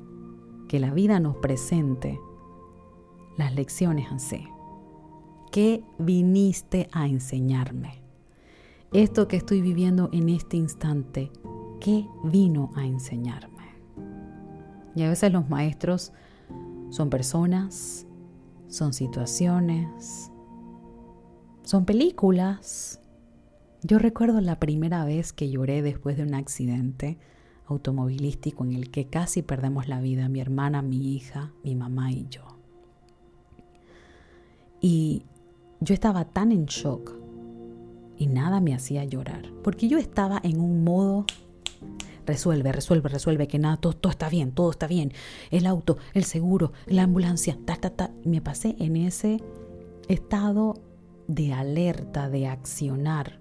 que 0.68 0.78
la 0.78 0.92
vida 0.92 1.18
nos 1.18 1.36
presente 1.38 2.20
las 3.36 3.54
lecciones 3.54 4.12
así. 4.12 4.46
¿Qué 5.50 5.82
viniste 5.98 6.88
a 6.92 7.08
enseñarme? 7.08 8.02
Esto 8.92 9.26
que 9.26 9.36
estoy 9.36 9.62
viviendo 9.62 10.10
en 10.12 10.28
este 10.28 10.56
instante, 10.56 11.32
¿qué 11.80 12.06
vino 12.22 12.70
a 12.76 12.84
enseñarme? 12.84 13.74
Y 14.94 15.02
a 15.02 15.08
veces 15.08 15.32
los 15.32 15.48
maestros 15.48 16.12
son 16.90 17.08
personas, 17.10 18.06
son 18.68 18.92
situaciones, 18.92 20.29
son 21.70 21.85
películas. 21.85 22.98
Yo 23.85 24.00
recuerdo 24.00 24.40
la 24.40 24.59
primera 24.59 25.04
vez 25.04 25.33
que 25.33 25.50
lloré 25.50 25.83
después 25.83 26.16
de 26.16 26.24
un 26.24 26.35
accidente 26.35 27.16
automovilístico 27.66 28.64
en 28.64 28.72
el 28.72 28.90
que 28.90 29.06
casi 29.06 29.42
perdemos 29.42 29.87
la 29.87 30.00
vida 30.00 30.28
mi 30.28 30.40
hermana, 30.40 30.83
mi 30.83 31.14
hija, 31.14 31.52
mi 31.62 31.76
mamá 31.76 32.11
y 32.11 32.26
yo. 32.28 32.42
Y 34.80 35.22
yo 35.78 35.94
estaba 35.94 36.24
tan 36.24 36.50
en 36.50 36.64
shock 36.66 37.14
y 38.16 38.26
nada 38.26 38.61
me 38.61 38.74
hacía 38.74 39.04
llorar, 39.04 39.48
porque 39.62 39.87
yo 39.87 39.96
estaba 39.98 40.40
en 40.42 40.61
un 40.61 40.83
modo 40.83 41.24
resuelve, 42.26 42.72
resuelve, 42.72 43.09
resuelve, 43.09 43.46
que 43.46 43.61
nada, 43.61 43.76
todo, 43.76 44.11
está 44.11 44.28
bien, 44.28 44.50
todo 44.50 44.72
está 44.72 44.88
bien. 44.88 45.12
El 45.52 45.66
auto, 45.66 45.98
el 46.14 46.24
seguro, 46.24 46.72
la 46.87 47.04
ambulancia, 47.04 47.56
ta, 47.64 47.76
ta, 47.76 47.90
ta. 47.90 48.11
Me 48.24 48.40
pasé 48.40 48.74
en 48.80 48.96
ese 48.96 49.40
estado 50.09 50.74
de 51.34 51.52
alerta, 51.52 52.28
de 52.28 52.48
accionar 52.48 53.38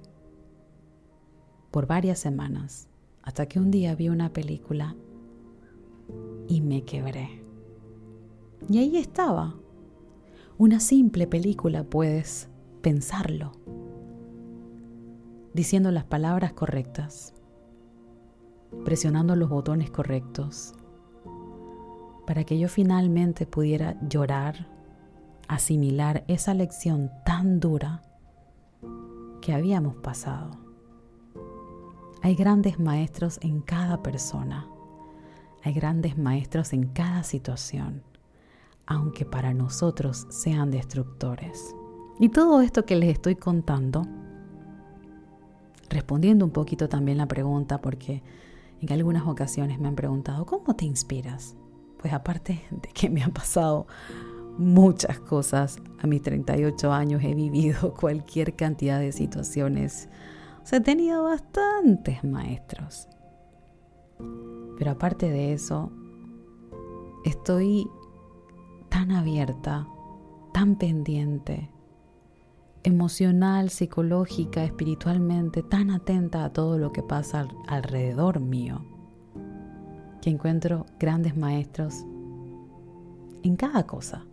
por 1.71 1.87
varias 1.87 2.19
semanas, 2.19 2.87
hasta 3.23 3.47
que 3.47 3.59
un 3.59 3.71
día 3.71 3.95
vi 3.95 4.09
una 4.09 4.31
película 4.31 4.95
y 6.47 6.61
me 6.61 6.83
quebré. 6.83 7.43
Y 8.69 8.77
ahí 8.77 8.97
estaba. 8.97 9.55
Una 10.59 10.79
simple 10.79 11.25
película, 11.25 11.83
puedes 11.83 12.47
pensarlo, 12.81 13.53
diciendo 15.55 15.89
las 15.89 16.03
palabras 16.03 16.53
correctas, 16.53 17.33
presionando 18.85 19.35
los 19.35 19.49
botones 19.49 19.89
correctos, 19.89 20.73
para 22.27 22.43
que 22.43 22.59
yo 22.59 22.69
finalmente 22.69 23.47
pudiera 23.47 23.99
llorar, 24.07 24.78
asimilar 25.49 26.23
esa 26.27 26.53
lección 26.53 27.11
tan 27.25 27.59
dura 27.59 28.03
que 29.41 29.51
habíamos 29.51 29.95
pasado. 29.95 30.51
Hay 32.21 32.35
grandes 32.35 32.79
maestros 32.79 33.39
en 33.41 33.61
cada 33.61 34.03
persona, 34.03 34.67
hay 35.63 35.73
grandes 35.73 36.17
maestros 36.17 36.71
en 36.71 36.87
cada 36.87 37.23
situación, 37.23 38.03
aunque 38.85 39.25
para 39.25 39.53
nosotros 39.53 40.27
sean 40.29 40.69
destructores. 40.69 41.75
Y 42.19 42.29
todo 42.29 42.61
esto 42.61 42.85
que 42.85 42.95
les 42.95 43.09
estoy 43.09 43.35
contando, 43.35 44.05
respondiendo 45.89 46.45
un 46.45 46.51
poquito 46.51 46.89
también 46.89 47.17
la 47.17 47.27
pregunta, 47.27 47.81
porque 47.81 48.21
en 48.81 48.93
algunas 48.93 49.25
ocasiones 49.25 49.79
me 49.79 49.87
han 49.87 49.95
preguntado, 49.95 50.45
¿cómo 50.45 50.75
te 50.75 50.85
inspiras? 50.85 51.55
Pues 51.97 52.13
aparte 52.13 52.65
de 52.69 52.89
que 52.89 53.09
me 53.09 53.23
han 53.23 53.31
pasado 53.31 53.87
muchas 54.59 55.19
cosas, 55.21 55.77
a 55.99 56.05
mis 56.05 56.21
38 56.21 56.91
años 56.91 57.23
he 57.23 57.33
vivido 57.33 57.93
cualquier 57.99 58.55
cantidad 58.55 58.99
de 58.99 59.13
situaciones. 59.13 60.09
O 60.61 60.65
sea, 60.65 60.79
he 60.79 60.81
tenido 60.81 61.23
bastantes 61.23 62.23
maestros. 62.23 63.07
Pero 64.77 64.91
aparte 64.91 65.29
de 65.29 65.53
eso, 65.53 65.91
estoy 67.23 67.89
tan 68.89 69.11
abierta, 69.11 69.87
tan 70.53 70.77
pendiente, 70.77 71.71
emocional, 72.83 73.69
psicológica, 73.69 74.63
espiritualmente, 74.63 75.63
tan 75.63 75.89
atenta 75.89 76.43
a 76.43 76.51
todo 76.51 76.77
lo 76.77 76.91
que 76.91 77.01
pasa 77.03 77.47
alrededor 77.67 78.41
mío, 78.41 78.83
que 80.21 80.29
encuentro 80.29 80.85
grandes 80.99 81.37
maestros 81.37 82.05
en 83.43 83.55
cada 83.55 83.85
cosa. 83.87 84.25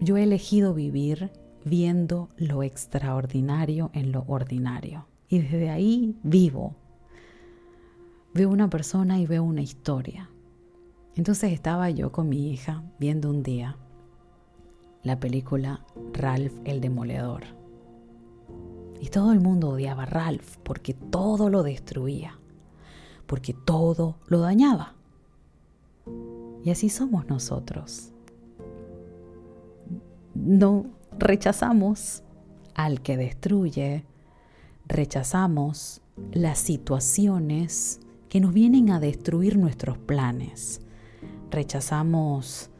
Yo 0.00 0.16
he 0.16 0.22
elegido 0.22 0.74
vivir 0.74 1.30
viendo 1.64 2.28
lo 2.36 2.62
extraordinario 2.62 3.90
en 3.94 4.12
lo 4.12 4.24
ordinario. 4.26 5.06
Y 5.28 5.40
desde 5.40 5.70
ahí 5.70 6.16
vivo. 6.22 6.76
Veo 8.34 8.50
una 8.50 8.68
persona 8.68 9.18
y 9.18 9.26
veo 9.26 9.42
una 9.42 9.62
historia. 9.62 10.30
Entonces 11.14 11.52
estaba 11.52 11.90
yo 11.90 12.12
con 12.12 12.28
mi 12.28 12.50
hija 12.50 12.82
viendo 12.98 13.30
un 13.30 13.42
día 13.42 13.76
la 15.02 15.20
película 15.20 15.84
Ralph 16.12 16.54
el 16.64 16.80
Demoledor. 16.80 17.44
Y 19.00 19.08
todo 19.08 19.32
el 19.32 19.40
mundo 19.40 19.70
odiaba 19.70 20.04
a 20.04 20.06
Ralph 20.06 20.56
porque 20.62 20.94
todo 20.94 21.50
lo 21.50 21.62
destruía, 21.62 22.38
porque 23.26 23.52
todo 23.52 24.16
lo 24.26 24.40
dañaba. 24.40 24.94
Y 26.64 26.70
así 26.70 26.88
somos 26.88 27.26
nosotros. 27.26 28.13
No 30.34 30.86
rechazamos 31.18 32.22
al 32.74 33.00
que 33.00 33.16
destruye, 33.16 34.04
rechazamos 34.86 36.02
las 36.32 36.58
situaciones 36.58 38.00
que 38.28 38.40
nos 38.40 38.52
vienen 38.52 38.90
a 38.90 39.00
destruir 39.00 39.58
nuestros 39.58 39.98
planes. 39.98 40.80
Rechazamos 41.50 42.70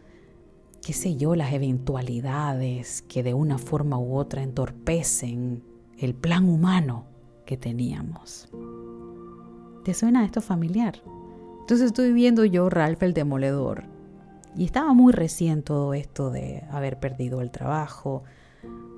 qué 0.84 0.92
sé 0.92 1.16
yo, 1.16 1.34
las 1.34 1.52
eventualidades 1.52 3.02
que 3.02 3.22
de 3.22 3.32
una 3.32 3.56
forma 3.58 3.98
u 3.98 4.16
otra 4.16 4.42
entorpecen 4.42 5.62
el 5.98 6.14
plan 6.14 6.46
humano 6.48 7.06
que 7.46 7.56
teníamos. 7.56 8.48
¿Te 9.82 9.94
suena 9.94 10.24
esto 10.24 10.42
familiar? 10.42 11.02
Entonces 11.60 11.86
estoy 11.86 12.12
viendo 12.12 12.44
yo 12.44 12.68
Ralph 12.68 13.02
el 13.02 13.14
Demoledor 13.14 13.93
y 14.56 14.64
estaba 14.64 14.92
muy 14.92 15.12
recién 15.12 15.62
todo 15.62 15.94
esto 15.94 16.30
de 16.30 16.64
haber 16.70 16.98
perdido 16.98 17.40
el 17.40 17.50
trabajo, 17.50 18.24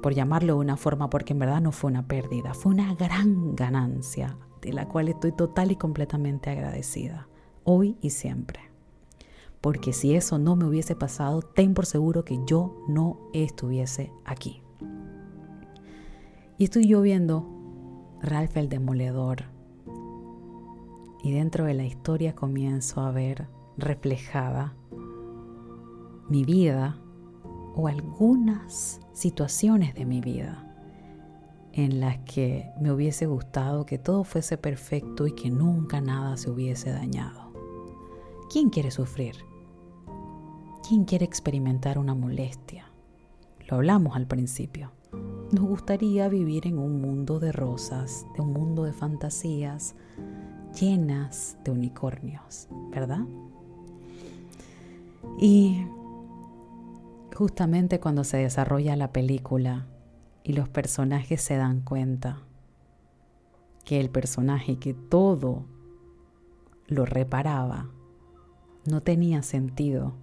por 0.02 0.14
llamarlo 0.14 0.54
de 0.54 0.60
una 0.60 0.76
forma, 0.76 1.10
porque 1.10 1.32
en 1.32 1.40
verdad 1.40 1.60
no 1.60 1.72
fue 1.72 1.90
una 1.90 2.06
pérdida, 2.06 2.54
fue 2.54 2.72
una 2.72 2.94
gran 2.94 3.56
ganancia 3.56 4.36
de 4.60 4.72
la 4.72 4.86
cual 4.86 5.08
estoy 5.08 5.32
total 5.32 5.72
y 5.72 5.76
completamente 5.76 6.50
agradecida, 6.50 7.28
hoy 7.64 7.96
y 8.00 8.10
siempre 8.10 8.66
porque 9.66 9.92
si 9.92 10.14
eso 10.14 10.38
no 10.38 10.54
me 10.54 10.64
hubiese 10.64 10.94
pasado, 10.94 11.42
ten 11.42 11.74
por 11.74 11.86
seguro 11.86 12.24
que 12.24 12.38
yo 12.46 12.84
no 12.86 13.18
estuviese 13.32 14.12
aquí. 14.24 14.62
Y 16.56 16.62
estoy 16.62 16.86
yo 16.86 17.00
viendo 17.02 17.48
Ralph 18.22 18.56
el 18.56 18.68
Demoledor. 18.68 19.46
Y 21.20 21.32
dentro 21.32 21.64
de 21.64 21.74
la 21.74 21.84
historia 21.84 22.36
comienzo 22.36 23.00
a 23.00 23.10
ver 23.10 23.48
reflejada 23.76 24.76
mi 26.28 26.44
vida 26.44 26.98
o 27.74 27.88
algunas 27.88 29.00
situaciones 29.12 29.94
de 29.94 30.04
mi 30.04 30.20
vida 30.20 30.66
en 31.72 32.00
las 32.00 32.18
que 32.18 32.70
me 32.80 32.90
hubiese 32.90 33.26
gustado 33.26 33.84
que 33.84 33.98
todo 33.98 34.24
fuese 34.24 34.56
perfecto 34.56 35.26
y 35.26 35.32
que 35.32 35.50
nunca 35.50 36.00
nada 36.00 36.38
se 36.38 36.50
hubiese 36.50 36.90
dañado. 36.90 37.52
¿Quién 38.50 38.70
quiere 38.70 38.90
sufrir? 38.90 39.36
¿Quién 40.88 41.04
quiere 41.04 41.26
experimentar 41.26 41.98
una 41.98 42.14
molestia? 42.14 42.90
Lo 43.68 43.76
hablamos 43.76 44.16
al 44.16 44.26
principio. 44.26 44.92
Nos 45.52 45.64
gustaría 45.64 46.28
vivir 46.28 46.66
en 46.66 46.78
un 46.78 47.00
mundo 47.00 47.38
de 47.40 47.52
rosas, 47.52 48.26
de 48.34 48.42
un 48.42 48.52
mundo 48.52 48.84
de 48.84 48.92
fantasías 48.92 49.94
llenas 50.80 51.58
de 51.64 51.72
unicornios, 51.72 52.68
¿verdad? 52.90 53.26
Y 55.38 55.84
justamente 57.36 58.00
cuando 58.00 58.24
se 58.24 58.38
desarrolla 58.38 58.96
la 58.96 59.12
película 59.12 59.84
y 60.42 60.54
los 60.54 60.70
personajes 60.70 61.42
se 61.42 61.56
dan 61.56 61.82
cuenta 61.82 62.38
que 63.84 64.00
el 64.00 64.08
personaje 64.08 64.78
que 64.78 64.94
todo 64.94 65.66
lo 66.86 67.04
reparaba 67.04 67.90
no 68.86 69.02
tenía 69.02 69.42
sentido 69.42 70.14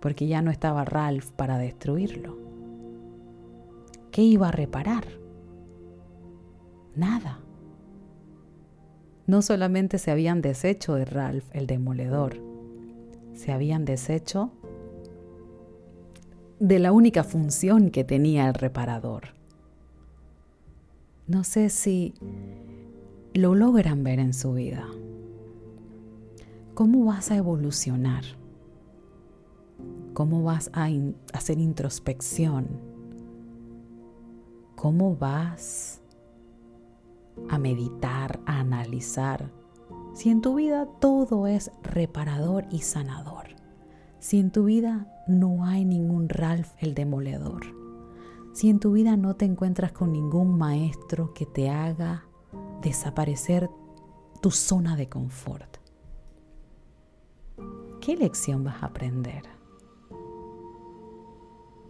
porque 0.00 0.26
ya 0.26 0.42
no 0.42 0.50
estaba 0.50 0.84
Ralph 0.84 1.30
para 1.30 1.58
destruirlo. 1.58 2.36
¿Qué 4.10 4.22
iba 4.22 4.48
a 4.48 4.52
reparar? 4.52 5.04
Nada. 6.96 7.38
No 9.28 9.42
solamente 9.42 9.98
se 9.98 10.10
habían 10.10 10.42
deshecho 10.42 10.96
de 10.96 11.04
Ralph 11.04 11.44
el 11.52 11.68
demoledor, 11.68 12.42
se 13.32 13.52
habían 13.52 13.84
deshecho 13.84 14.50
de 16.62 16.78
la 16.78 16.92
única 16.92 17.24
función 17.24 17.90
que 17.90 18.04
tenía 18.04 18.46
el 18.46 18.54
reparador. 18.54 19.34
No 21.26 21.42
sé 21.42 21.70
si 21.70 22.14
lo 23.34 23.56
logran 23.56 24.04
ver 24.04 24.20
en 24.20 24.32
su 24.32 24.52
vida. 24.52 24.86
¿Cómo 26.74 27.04
vas 27.04 27.32
a 27.32 27.36
evolucionar? 27.36 28.22
¿Cómo 30.14 30.44
vas 30.44 30.70
a 30.72 30.88
hacer 31.32 31.58
introspección? 31.58 32.68
¿Cómo 34.76 35.16
vas 35.16 36.00
a 37.48 37.58
meditar, 37.58 38.38
a 38.46 38.60
analizar? 38.60 39.50
Si 40.14 40.30
en 40.30 40.40
tu 40.40 40.54
vida 40.54 40.86
todo 41.00 41.48
es 41.48 41.72
reparador 41.82 42.66
y 42.70 42.82
sanador. 42.82 43.61
Si 44.22 44.38
en 44.38 44.52
tu 44.52 44.62
vida 44.62 45.08
no 45.26 45.64
hay 45.64 45.84
ningún 45.84 46.28
Ralph 46.28 46.70
el 46.78 46.94
demoledor. 46.94 47.66
Si 48.52 48.70
en 48.70 48.78
tu 48.78 48.92
vida 48.92 49.16
no 49.16 49.34
te 49.34 49.44
encuentras 49.46 49.90
con 49.90 50.12
ningún 50.12 50.56
maestro 50.56 51.34
que 51.34 51.44
te 51.44 51.68
haga 51.70 52.24
desaparecer 52.82 53.68
tu 54.40 54.52
zona 54.52 54.94
de 54.94 55.08
confort. 55.08 55.78
¿Qué 58.00 58.16
lección 58.16 58.62
vas 58.62 58.80
a 58.84 58.86
aprender? 58.86 59.42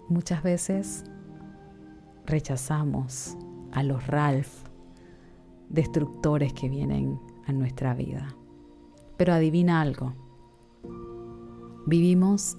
Muchas 0.08 0.42
veces 0.42 1.04
rechazamos 2.24 3.36
a 3.72 3.82
los 3.82 4.06
Ralph 4.06 4.64
destructores 5.68 6.54
que 6.54 6.70
vienen 6.70 7.20
a 7.44 7.52
nuestra 7.52 7.92
vida. 7.92 8.34
Pero 9.18 9.34
adivina 9.34 9.82
algo. 9.82 10.21
Vivimos 11.86 12.56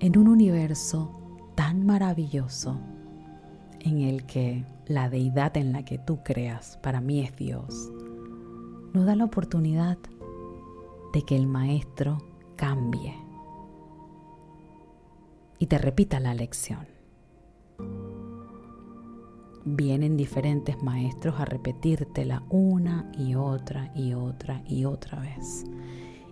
en 0.00 0.18
un 0.18 0.28
universo 0.28 1.10
tan 1.54 1.84
maravilloso 1.84 2.80
en 3.80 4.00
el 4.00 4.24
que 4.24 4.64
la 4.86 5.10
deidad 5.10 5.56
en 5.56 5.72
la 5.72 5.84
que 5.84 5.98
tú 5.98 6.20
creas, 6.24 6.78
para 6.82 7.00
mí 7.00 7.20
es 7.20 7.36
Dios, 7.36 7.92
nos 8.94 9.04
da 9.04 9.14
la 9.14 9.24
oportunidad 9.24 9.98
de 11.12 11.22
que 11.22 11.36
el 11.36 11.46
maestro 11.46 12.18
cambie 12.56 13.14
y 15.58 15.66
te 15.66 15.76
repita 15.76 16.18
la 16.18 16.34
lección. 16.34 16.86
Vienen 19.66 20.16
diferentes 20.16 20.82
maestros 20.82 21.40
a 21.40 21.44
repetírtela 21.44 22.42
una 22.48 23.10
y 23.18 23.34
otra 23.34 23.92
y 23.94 24.14
otra 24.14 24.62
y 24.66 24.84
otra 24.84 25.20
vez. 25.20 25.64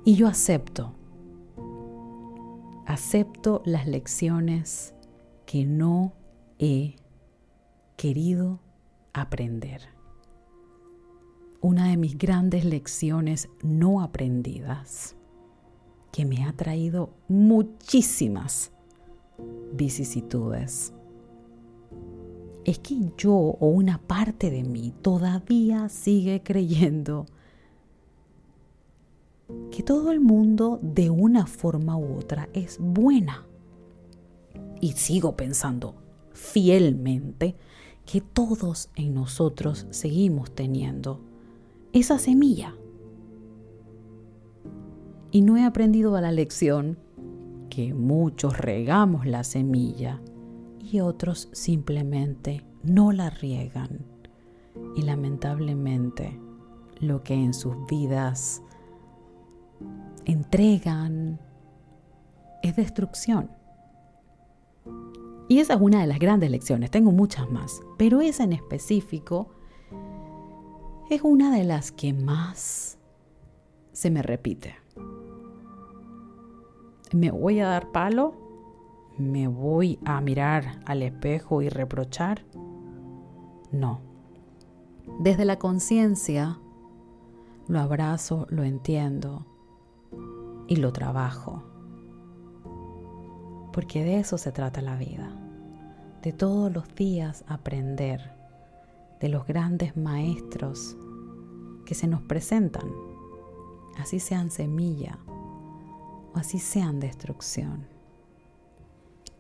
Y 0.05 0.15
yo 0.15 0.29
acepto, 0.29 0.93
acepto 2.87 3.63
las 3.65 3.87
lecciones 3.87 4.95
que 5.47 5.65
no 5.65 6.13
he 6.59 6.97
querido 7.97 8.61
aprender. 9.13 9.83
Una 11.61 11.89
de 11.89 11.97
mis 11.97 12.19
grandes 12.19 12.65
lecciones 12.65 13.49
no 13.63 14.03
aprendidas 14.03 15.17
que 16.13 16.25
me 16.25 16.45
ha 16.45 16.53
traído 16.53 17.11
muchísimas 17.29 18.71
vicisitudes. 19.73 20.93
Es 22.65 22.79
que 22.79 22.97
yo 23.17 23.33
o 23.35 23.67
una 23.69 23.99
parte 23.99 24.51
de 24.51 24.63
mí 24.63 24.93
todavía 25.03 25.89
sigue 25.89 26.43
creyendo 26.43 27.27
que 29.71 29.83
todo 29.83 30.13
el 30.13 30.21
mundo 30.21 30.79
de 30.83 31.11
una 31.11 31.47
forma 31.47 31.97
u 31.97 32.17
otra 32.17 32.49
es 32.53 32.79
buena. 32.79 33.47
Y 34.81 34.93
sigo 34.93 35.37
pensando 35.37 35.97
fielmente 36.33 37.57
que 38.07 38.21
todos 38.21 38.91
en 38.97 39.15
nosotros 39.15 39.87
seguimos 39.91 40.55
teniendo 40.55 41.21
esa 41.93 42.19
semilla. 42.19 42.75
Y 45.31 45.43
no 45.43 45.57
he 45.57 45.65
aprendido 45.65 46.15
a 46.17 46.21
la 46.21 46.31
lección 46.31 46.99
que 47.71 47.95
muchos 47.95 48.59
regamos 48.59 49.27
la 49.27 49.43
semilla 49.43 50.21
y 50.81 51.01
otros 51.01 51.49
simplemente 51.53 52.65
no 52.85 53.11
la 53.11 53.31
riegan. 53.31 54.07
Y 54.97 55.03
lamentablemente 55.03 56.39
lo 57.01 57.23
que 57.23 57.35
en 57.35 57.55
sus 57.55 57.75
vidas 57.89 58.63
entregan 60.25 61.41
es 62.63 62.77
destrucción. 62.77 63.51
Y 65.49 65.59
esa 65.59 65.75
es 65.75 65.81
una 65.81 66.01
de 66.01 66.07
las 66.07 66.19
grandes 66.19 66.51
lecciones, 66.51 66.91
tengo 66.91 67.13
muchas 67.13 67.51
más, 67.51 67.83
pero 67.99 68.23
esa 68.23 68.45
en 68.45 68.55
específico 68.55 69.51
es 71.11 71.21
una 71.23 71.55
de 71.55 71.65
las 71.65 71.93
que 71.93 72.15
más 72.15 72.99
se 73.93 74.11
me 74.11 74.23
repite. 74.23 74.77
¿Me 77.13 77.31
voy 77.31 77.61
a 77.61 77.69
dar 77.69 77.93
palo? 77.93 78.35
¿Me 79.19 79.47
voy 79.47 79.99
a 80.05 80.21
mirar 80.23 80.81
al 80.87 81.03
espejo 81.03 81.61
y 81.61 81.69
reprochar? 81.69 82.45
No. 83.71 84.01
Desde 85.21 85.45
la 85.45 85.59
conciencia 85.59 86.59
lo 87.69 87.79
abrazo, 87.79 88.47
lo 88.49 88.65
entiendo 88.65 89.47
y 90.67 90.77
lo 90.77 90.93
trabajo 90.93 91.63
porque 93.75 94.05
de 94.05 94.21
eso 94.21 94.39
se 94.39 94.53
trata 94.53 94.81
la 94.83 94.95
vida, 94.95 95.35
de 96.23 96.33
todos 96.33 96.73
los 96.73 96.95
días 96.95 97.45
aprender 97.49 98.21
de 99.21 99.29
los 99.29 99.45
grandes 99.49 99.97
maestros 99.97 100.97
que 101.85 101.97
se 101.97 102.07
nos 102.07 102.23
presentan, 102.23 102.89
así 103.99 104.21
sean 104.21 104.53
semilla 104.53 105.19
o 106.33 106.39
así 106.39 106.61
sean 106.61 107.01
destrucción. 107.01 107.89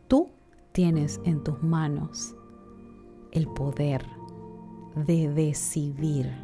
Tú 0.08 0.30
tienes 0.72 1.20
en 1.24 1.44
tus 1.44 1.62
manos 1.62 2.34
el 3.30 3.46
poder 3.46 4.04
de 4.96 5.28
decidir. 5.28 6.34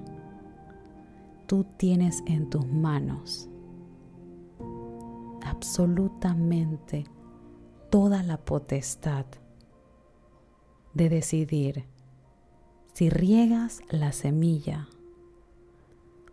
Tú 1.47 1.67
tienes 1.77 2.23
en 2.27 2.49
tus 2.51 2.65
manos 2.69 3.50
absolutamente 5.45 7.05
toda 7.91 8.23
la 8.23 8.39
potestad 8.39 9.27
de 10.95 11.09
decidir 11.09 11.85
si 12.93 13.11
riegas 13.11 13.81
la 13.91 14.13
semilla 14.13 14.89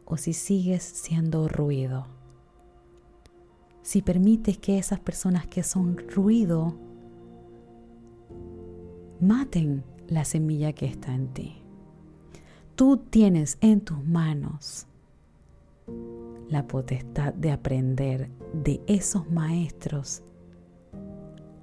o 0.05 0.17
si 0.17 0.33
sigues 0.33 0.83
siendo 0.83 1.47
ruido. 1.47 2.07
Si 3.81 4.01
permites 4.01 4.57
que 4.57 4.77
esas 4.77 4.99
personas 4.99 5.47
que 5.47 5.63
son 5.63 5.97
ruido 6.09 6.75
maten 9.19 9.83
la 10.07 10.25
semilla 10.25 10.73
que 10.73 10.85
está 10.85 11.13
en 11.13 11.33
ti. 11.33 11.61
Tú 12.75 12.97
tienes 12.97 13.57
en 13.61 13.81
tus 13.81 14.03
manos 14.03 14.87
la 16.49 16.67
potestad 16.67 17.33
de 17.33 17.51
aprender 17.51 18.29
de 18.53 18.81
esos 18.87 19.29
maestros 19.29 20.23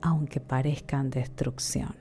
aunque 0.04 0.38
parezcan 0.38 1.08
destrucción. 1.08 1.96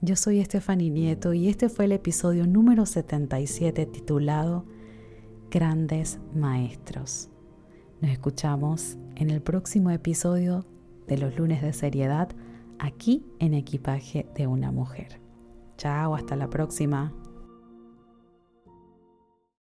Yo 0.00 0.16
soy 0.16 0.40
Estefany 0.40 0.90
Nieto 0.90 1.32
y 1.32 1.48
este 1.48 1.68
fue 1.68 1.84
el 1.84 1.92
episodio 1.92 2.44
número 2.46 2.86
77 2.86 3.86
titulado 3.86 4.66
Grandes 5.48 6.18
Maestros. 6.34 7.30
Nos 8.00 8.10
escuchamos 8.10 8.98
en 9.14 9.30
el 9.30 9.40
próximo 9.40 9.90
episodio 9.90 10.66
de 11.06 11.18
los 11.18 11.36
lunes 11.38 11.62
de 11.62 11.72
seriedad 11.72 12.28
aquí 12.80 13.24
en 13.38 13.54
equipaje 13.54 14.26
de 14.34 14.48
una 14.48 14.72
mujer. 14.72 15.20
Chao, 15.78 16.16
hasta 16.16 16.34
la 16.34 16.50
próxima. 16.50 17.12